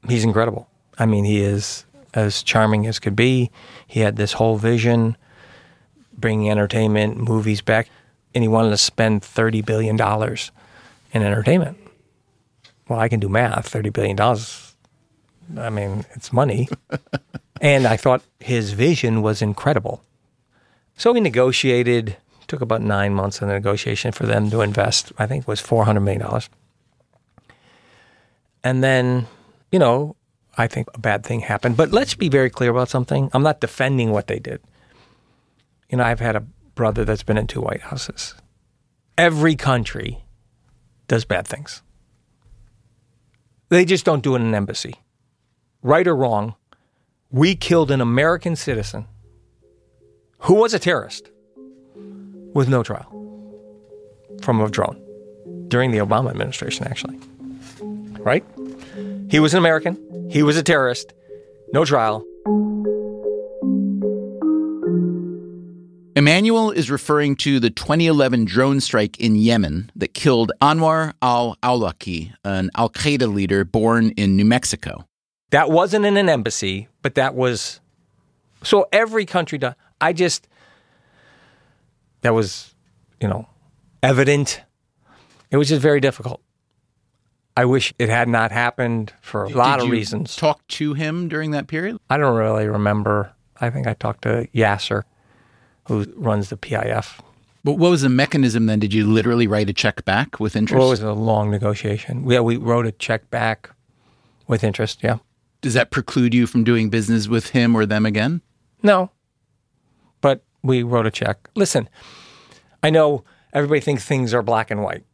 [0.09, 0.69] He's incredible.
[0.99, 1.85] I mean, he is
[2.15, 3.51] as charming as could be.
[3.87, 5.17] He had this whole vision,
[6.17, 7.89] bringing entertainment, movies back,
[8.35, 10.51] and he wanted to spend thirty billion dollars
[11.13, 11.77] in entertainment.
[12.89, 13.69] Well, I can do math.
[13.69, 14.75] Thirty billion dollars.
[15.59, 16.69] I mean, it's money.
[17.61, 20.03] and I thought his vision was incredible.
[20.97, 22.17] So we negotiated.
[22.53, 25.11] Took about nine months in the negotiation for them to invest.
[25.17, 26.51] I think it was four hundred million dollars.
[28.63, 29.27] And then,
[29.71, 30.17] you know,
[30.59, 31.79] I think a bad thing happened.
[31.79, 33.31] But let's be very clear about something.
[33.33, 34.61] I'm not defending what they did.
[35.89, 36.45] You know, I've had a
[36.75, 38.35] brother that's been in two White Houses.
[39.17, 40.23] Every country
[41.09, 41.81] does bad things.
[43.71, 44.97] They just don't do it in an embassy.
[45.81, 46.57] Right or wrong,
[47.31, 49.07] we killed an American citizen
[50.41, 51.31] who was a terrorist
[52.55, 53.09] with no trial
[54.43, 55.01] from a drone
[55.69, 57.19] during the Obama administration, actually.
[58.21, 58.45] Right?
[59.31, 61.13] He was an American, he was a terrorist,
[61.73, 62.25] no trial.
[66.15, 72.35] Emanuel is referring to the 2011 drone strike in Yemen that killed Anwar al Awlaki,
[72.45, 75.07] an Al Qaeda leader born in New Mexico.
[75.51, 77.81] That wasn't in an embassy, but that was.
[78.63, 79.75] So every country does.
[80.01, 80.47] I just.
[82.23, 82.75] That was,
[83.21, 83.49] you know,
[84.03, 84.63] evident.
[85.51, 86.41] It was just very difficult.
[87.57, 90.35] I wish it had not happened for a lot Did of you reasons.
[90.37, 91.99] Talk to him during that period?
[92.09, 93.33] I don't really remember.
[93.61, 95.03] I think I talked to Yasser,
[95.87, 97.21] who runs the PIF.
[97.65, 98.81] But what was the mechanism then?
[98.81, 100.79] Did you literally write a check back with interest?
[100.79, 102.29] Well, it was a long negotiation.
[102.29, 103.71] Yeah, we wrote a check back
[104.49, 105.01] with interest.
[105.03, 105.19] Yeah.
[105.61, 108.41] Does that preclude you from doing business with him or them again?
[108.83, 109.11] No.
[110.21, 111.49] But we wrote a check.
[111.55, 111.89] Listen,
[112.83, 115.05] I know everybody thinks things are black and white.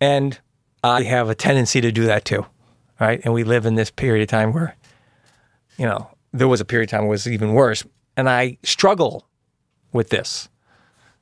[0.00, 0.38] And
[0.82, 2.46] I have a tendency to do that too.
[3.00, 3.20] Right.
[3.24, 4.76] And we live in this period of time where,
[5.76, 7.84] you know, there was a period of time was even worse.
[8.16, 9.26] And I struggle
[9.92, 10.48] with this.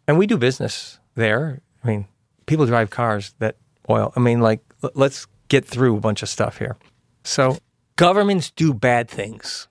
[0.07, 1.61] And we do business there.
[1.83, 2.07] I mean,
[2.47, 3.57] people drive cars that
[3.89, 4.13] oil.
[4.17, 4.61] I mean, like,
[4.95, 6.77] let's get through a bunch of stuff here.
[7.25, 7.59] So,
[7.97, 9.69] governments do bad things.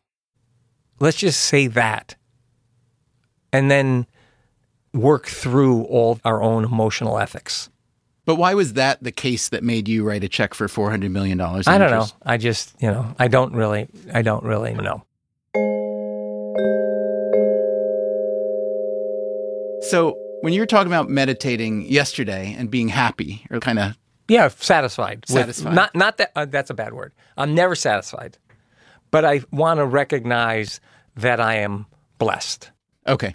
[1.00, 2.16] Let's just say that.
[3.52, 4.06] And then
[4.94, 7.70] work through all our own emotional ethics.
[8.26, 11.42] But why was that the case that made you write a check for $400 million?
[11.42, 12.06] I don't know.
[12.24, 15.04] I just, you know, I don't really, I don't really know.
[19.90, 23.98] So when you were talking about meditating yesterday and being happy or kind of
[24.28, 25.26] Yeah, satisfied.
[25.28, 25.74] Satisfied.
[25.74, 27.14] not, not that, uh, that's a bad word.
[27.38, 28.38] I'm never satisfied.
[29.10, 30.80] But I want to recognize
[31.16, 31.88] that I am
[32.20, 32.70] blessed.
[33.08, 33.34] Okay.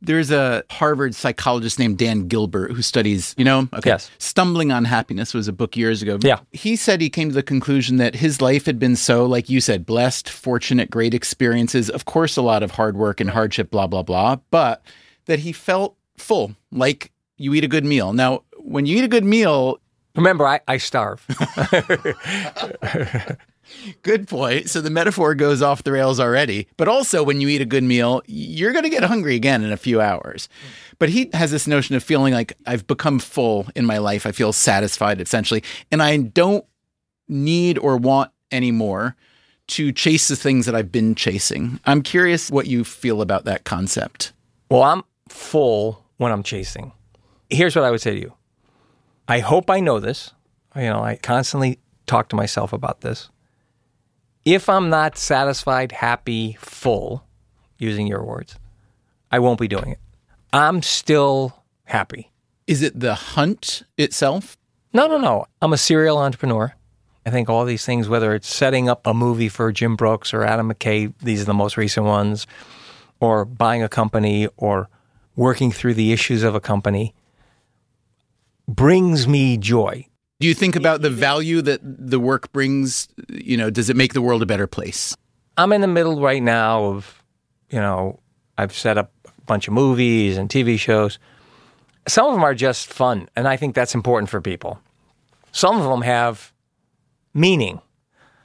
[0.00, 3.90] There's a Harvard psychologist named Dan Gilbert who studies, you know, okay.
[3.90, 4.10] Yes.
[4.18, 6.18] Stumbling on Happiness was a book years ago.
[6.22, 6.38] Yeah.
[6.52, 9.60] He said he came to the conclusion that his life had been so, like you
[9.60, 11.90] said, blessed, fortunate, great experiences.
[11.90, 14.82] Of course, a lot of hard work and hardship, blah, blah, blah, but
[15.26, 18.12] that he felt full, like you eat a good meal.
[18.12, 19.80] Now, when you eat a good meal,
[20.14, 21.24] Remember, I, I starve.
[24.02, 24.70] Good point.
[24.70, 26.68] So the metaphor goes off the rails already.
[26.76, 29.72] But also, when you eat a good meal, you're going to get hungry again in
[29.72, 30.48] a few hours.
[30.98, 34.26] But he has this notion of feeling like I've become full in my life.
[34.26, 35.62] I feel satisfied, essentially.
[35.92, 36.64] And I don't
[37.28, 39.16] need or want anymore
[39.68, 41.78] to chase the things that I've been chasing.
[41.84, 44.32] I'm curious what you feel about that concept.
[44.70, 46.92] Well, I'm full when I'm chasing.
[47.50, 48.32] Here's what I would say to you.
[49.28, 50.32] I hope I know this.
[50.74, 53.28] You know, I constantly talk to myself about this.
[54.50, 57.22] If I'm not satisfied, happy, full,
[57.76, 58.58] using your words,
[59.30, 59.98] I won't be doing it.
[60.54, 62.30] I'm still happy.
[62.66, 64.56] Is it the hunt itself?
[64.94, 65.44] No, no, no.
[65.60, 66.72] I'm a serial entrepreneur.
[67.26, 70.44] I think all these things, whether it's setting up a movie for Jim Brooks or
[70.44, 72.46] Adam McKay, these are the most recent ones,
[73.20, 74.88] or buying a company or
[75.36, 77.12] working through the issues of a company,
[78.66, 80.06] brings me joy.
[80.40, 83.08] Do you think about the value that the work brings?
[83.28, 85.16] You know, does it make the world a better place?
[85.56, 87.24] I'm in the middle right now of,
[87.70, 88.20] you know,
[88.56, 91.18] I've set up a bunch of movies and TV shows.
[92.06, 94.78] Some of them are just fun, and I think that's important for people.
[95.50, 96.52] Some of them have
[97.34, 97.80] meaning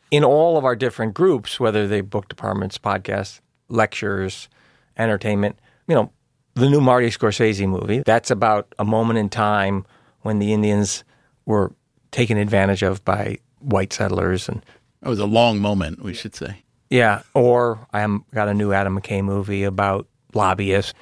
[0.10, 3.40] in all of our different groups, whether they book departments, podcasts,
[3.70, 4.50] lectures,
[4.98, 5.60] entertainment.
[5.88, 6.12] You know,
[6.56, 9.86] the new Marty Scorsese movie, that's about a moment in time
[10.22, 11.04] when the Indians
[11.46, 11.72] were
[12.14, 14.64] taken advantage of by white settlers and
[15.02, 16.64] It was a long moment, we should say.
[16.90, 20.94] yeah, or I got a new Adam McKay movie about lobbyists.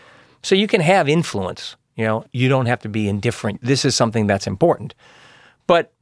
[0.41, 1.75] So you can have influence.
[1.95, 3.59] You know, you don't have to be indifferent.
[3.61, 4.95] This is something that's important.
[5.67, 5.93] But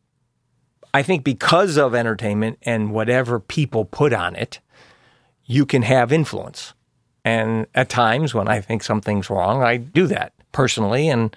[0.94, 4.60] I think because of entertainment and whatever people put on it,
[5.46, 6.74] you can have influence.
[7.26, 11.36] And at times when I think something's wrong, I do that personally and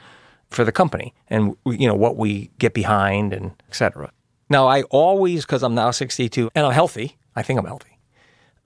[0.52, 4.12] for the company and you know what we get behind and etc.
[4.48, 7.16] Now I always because I'm now 62 and I'm healthy.
[7.34, 7.98] I think I'm healthy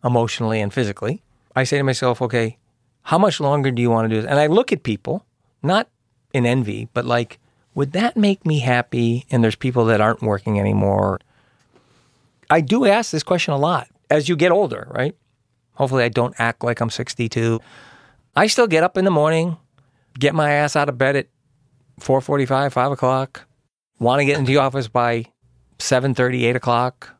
[0.05, 1.23] emotionally and physically.
[1.55, 2.59] I say to myself, okay,
[3.03, 4.31] how much longer do you want to do this?
[4.31, 5.25] And I look at people,
[5.63, 5.89] not
[6.33, 7.39] in envy, but like,
[7.75, 9.27] would that make me happy?
[9.31, 11.21] And there's people that aren't working anymore.
[12.51, 15.15] I do ask this question a lot as you get older, right?
[15.75, 17.61] Hopefully, I don't act like I'm 62.
[18.35, 19.57] I still get up in the morning,
[20.19, 21.29] get my ass out of bed at
[22.01, 23.47] 4.45, 5 o'clock,
[23.99, 25.25] want to get into the office by
[25.79, 27.11] 7.30, 8 o'clock,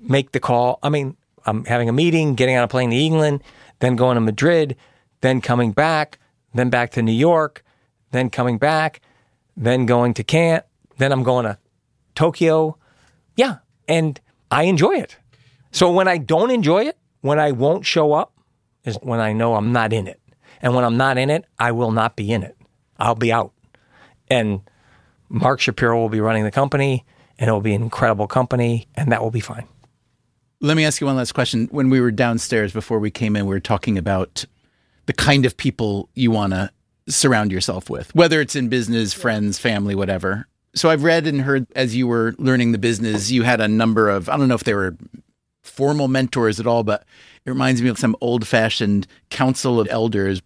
[0.00, 0.78] make the call.
[0.82, 1.16] I mean,
[1.46, 3.42] I'm having a meeting, getting on a plane to England,
[3.80, 4.76] then going to Madrid,
[5.20, 6.18] then coming back,
[6.54, 7.64] then back to New York,
[8.12, 9.00] then coming back,
[9.56, 10.62] then going to Cannes,
[10.98, 11.58] then I'm going to
[12.14, 12.78] Tokyo.
[13.36, 13.56] Yeah,
[13.88, 14.20] and
[14.50, 15.16] I enjoy it.
[15.70, 18.32] So when I don't enjoy it, when I won't show up,
[18.84, 20.20] is when I know I'm not in it.
[20.62, 22.56] And when I'm not in it, I will not be in it.
[22.98, 23.52] I'll be out.
[24.28, 24.60] And
[25.28, 27.04] Mark Shapiro will be running the company,
[27.38, 29.66] and it will be an incredible company, and that will be fine.
[30.60, 31.68] Let me ask you one last question.
[31.70, 34.44] When we were downstairs before we came in, we were talking about
[35.06, 36.70] the kind of people you want to
[37.06, 40.46] surround yourself with, whether it's in business, friends, family, whatever.
[40.74, 44.08] So I've read and heard as you were learning the business, you had a number
[44.08, 44.96] of, I don't know if they were
[45.62, 47.04] formal mentors at all, but
[47.44, 50.40] it reminds me of some old fashioned council of elders.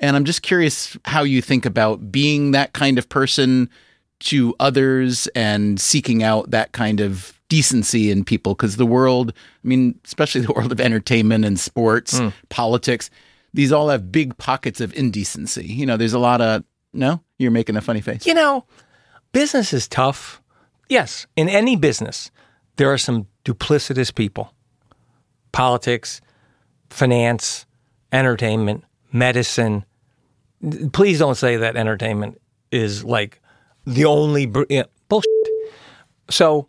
[0.00, 3.70] And I'm just curious how you think about being that kind of person
[4.20, 9.68] to others and seeking out that kind of decency in people because the world, I
[9.68, 12.32] mean, especially the world of entertainment and sports, Mm.
[12.48, 13.10] politics,
[13.52, 15.64] these all have big pockets of indecency.
[15.66, 18.26] You know, there's a lot of, no, you're making a funny face.
[18.26, 18.64] You know,
[19.32, 20.40] business is tough.
[20.88, 22.30] Yes, in any business,
[22.76, 24.52] there are some duplicitous people.
[25.52, 26.20] Politics,
[26.90, 27.66] finance,
[28.12, 28.84] entertainment,
[29.14, 29.84] medicine.
[30.92, 32.40] Please don't say that entertainment
[32.70, 33.40] is like
[33.86, 34.64] the only br-
[35.08, 35.30] bullshit.
[36.28, 36.68] So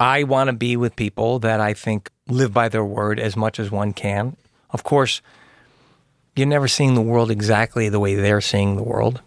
[0.00, 3.60] I want to be with people that I think live by their word as much
[3.60, 4.36] as one can.
[4.70, 5.22] Of course,
[6.34, 9.22] you're never seeing the world exactly the way they're seeing the world.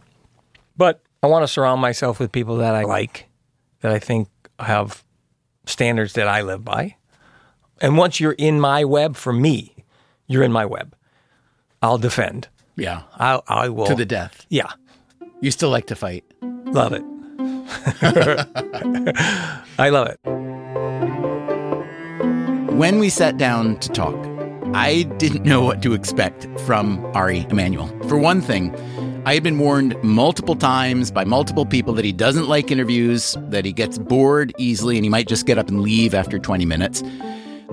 [0.78, 3.28] But I want to surround myself with people that I like,
[3.82, 4.28] that I think
[4.60, 5.04] have
[5.66, 6.96] standards that I live by.
[7.82, 9.86] And once you're in my web, for me,
[10.28, 10.96] you're in my web.
[11.82, 12.48] I'll defend.
[12.76, 13.04] Yeah.
[13.18, 13.86] I, I will.
[13.88, 14.46] To the death.
[14.50, 14.72] Yeah.
[15.42, 16.24] You still like to fight.
[16.66, 17.04] Love it.
[19.78, 20.20] I love it.
[22.74, 24.16] When we sat down to talk,
[24.74, 27.88] I didn't know what to expect from Ari Emanuel.
[28.08, 28.76] For one thing,
[29.26, 33.66] I had been warned multiple times by multiple people that he doesn't like interviews, that
[33.66, 37.04] he gets bored easily, and he might just get up and leave after 20 minutes.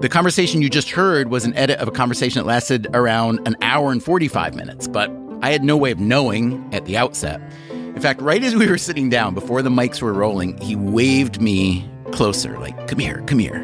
[0.01, 3.57] The conversation you just heard was an edit of a conversation that lasted around an
[3.63, 7.41] hour and 45 minutes, but I had no way of knowing at the outset.
[7.71, 11.41] In fact, right as we were sitting down before the mics were rolling, he waved
[11.41, 13.57] me closer, like, come here, come here.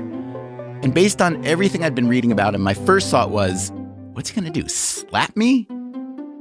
[0.82, 3.70] And based on everything I'd been reading about him, my first thought was,
[4.14, 4.66] what's he to do?
[4.68, 5.68] Slap me?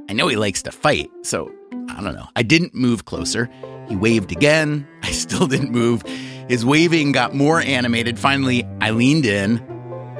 [0.08, 1.52] I know he likes to fight, so
[1.90, 2.28] I don't know.
[2.34, 3.50] I didn't move closer.
[3.90, 4.88] He waved again.
[5.02, 6.02] I still didn't move.
[6.48, 8.18] His waving got more animated.
[8.18, 9.71] Finally, I leaned in.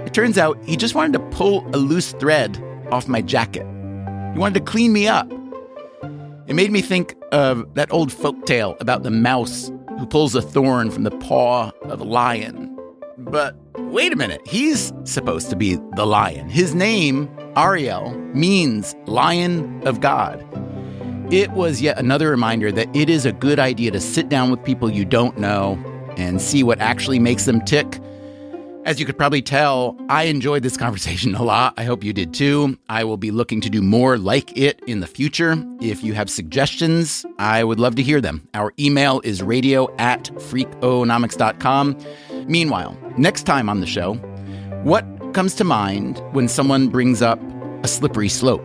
[0.07, 3.66] It turns out he just wanted to pull a loose thread off my jacket.
[4.32, 5.30] He wanted to clean me up.
[6.46, 10.42] It made me think of that old folk tale about the mouse who pulls a
[10.42, 12.68] thorn from the paw of a lion.
[13.16, 16.48] But wait a minute, he's supposed to be the lion.
[16.48, 20.44] His name, Ariel, means lion of God.
[21.32, 24.62] It was yet another reminder that it is a good idea to sit down with
[24.64, 25.78] people you don't know
[26.16, 28.00] and see what actually makes them tick.
[28.85, 31.74] As you could probably tell, I enjoyed this conversation a lot.
[31.76, 32.76] I hope you did too.
[32.89, 35.55] I will be looking to do more like it in the future.
[35.80, 38.49] If you have suggestions, I would love to hear them.
[38.54, 41.96] Our email is radio at freakonomics.com.
[42.46, 44.14] Meanwhile, next time on the show,
[44.83, 47.41] what comes to mind when someone brings up
[47.84, 48.64] a slippery slope?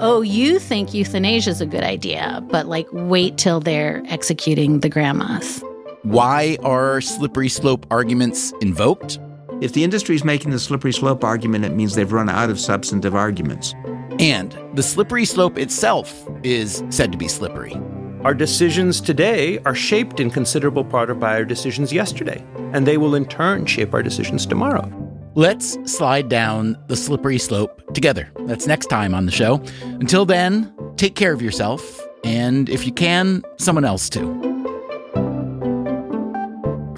[0.00, 4.90] Oh, you think euthanasia is a good idea, but like wait till they're executing the
[4.90, 5.64] grandmas.
[6.02, 9.18] Why are slippery slope arguments invoked?
[9.60, 12.60] If the industry is making the slippery slope argument, it means they've run out of
[12.60, 13.74] substantive arguments.
[14.18, 17.74] And the slippery slope itself is said to be slippery.
[18.22, 23.14] Our decisions today are shaped in considerable part by our decisions yesterday, and they will
[23.14, 24.92] in turn shape our decisions tomorrow.
[25.34, 28.30] Let's slide down the slippery slope together.
[28.40, 29.62] That's next time on the show.
[29.82, 34.55] Until then, take care of yourself, and if you can, someone else too.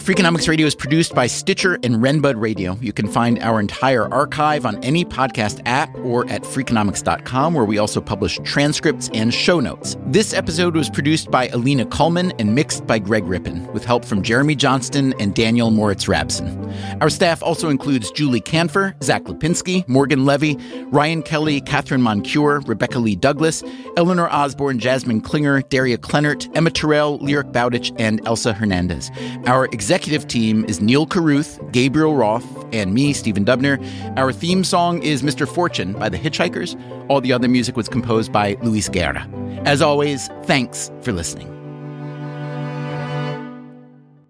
[0.09, 2.79] Freakonomics Radio is produced by Stitcher and Renbud Radio.
[2.81, 7.77] You can find our entire archive on any podcast app or at freakonomics.com, where we
[7.77, 9.99] also publish transcripts and show notes.
[10.07, 14.23] This episode was produced by Alina Kulman and mixed by Greg Rippin, with help from
[14.23, 16.57] Jeremy Johnston and Daniel Moritz Rabson.
[17.03, 20.57] Our staff also includes Julie Kanfer, Zack Lapinski, Morgan Levy,
[20.87, 23.63] Ryan Kelly, Catherine Moncure, Rebecca Lee Douglas,
[23.99, 29.11] Eleanor Osborne, Jasmine Klinger, Daria Kleinert, Emma Terrell, Lyric Bowditch, and Elsa Hernandez.
[29.45, 33.85] Our executive executive team is Neil Carruth, Gabriel Roth, and me, Stephen Dubner.
[34.17, 35.47] Our theme song is Mr.
[35.47, 36.81] Fortune by the Hitchhikers.
[37.09, 39.29] All the other music was composed by Luis Guerra.
[39.65, 41.49] As always, thanks for listening.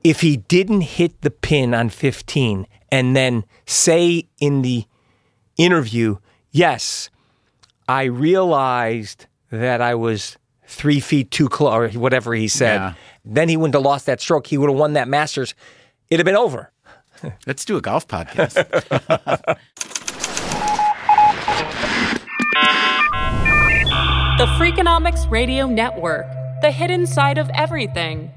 [0.03, 4.87] If he didn't hit the pin on 15 and then say in the
[5.59, 6.17] interview,
[6.51, 7.11] yes,
[7.87, 12.95] I realized that I was three feet too close, or whatever he said, Yeah.
[13.29, 14.47] Then he wouldn't have lost that stroke.
[14.47, 15.55] He would have won that Masters.
[16.11, 16.73] It'd have been over.
[17.47, 18.57] Let's do a golf podcast.
[24.39, 26.25] The Freakonomics Radio Network,
[26.63, 28.31] the hidden side of everything.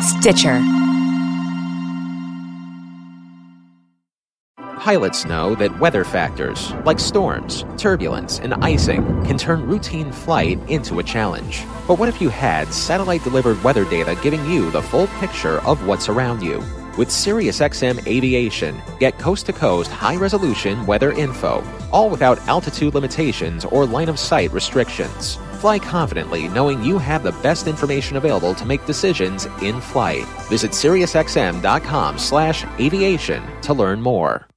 [0.00, 0.81] Stitcher.
[4.82, 10.98] Pilots know that weather factors, like storms, turbulence, and icing, can turn routine flight into
[10.98, 11.62] a challenge.
[11.86, 15.86] But what if you had satellite delivered weather data giving you the full picture of
[15.86, 16.58] what's around you?
[16.98, 23.64] With SiriusXM Aviation, get coast to coast high resolution weather info, all without altitude limitations
[23.64, 25.36] or line of sight restrictions.
[25.60, 30.24] Fly confidently knowing you have the best information available to make decisions in flight.
[30.50, 34.48] Visit SiriusXM.com slash aviation to learn more.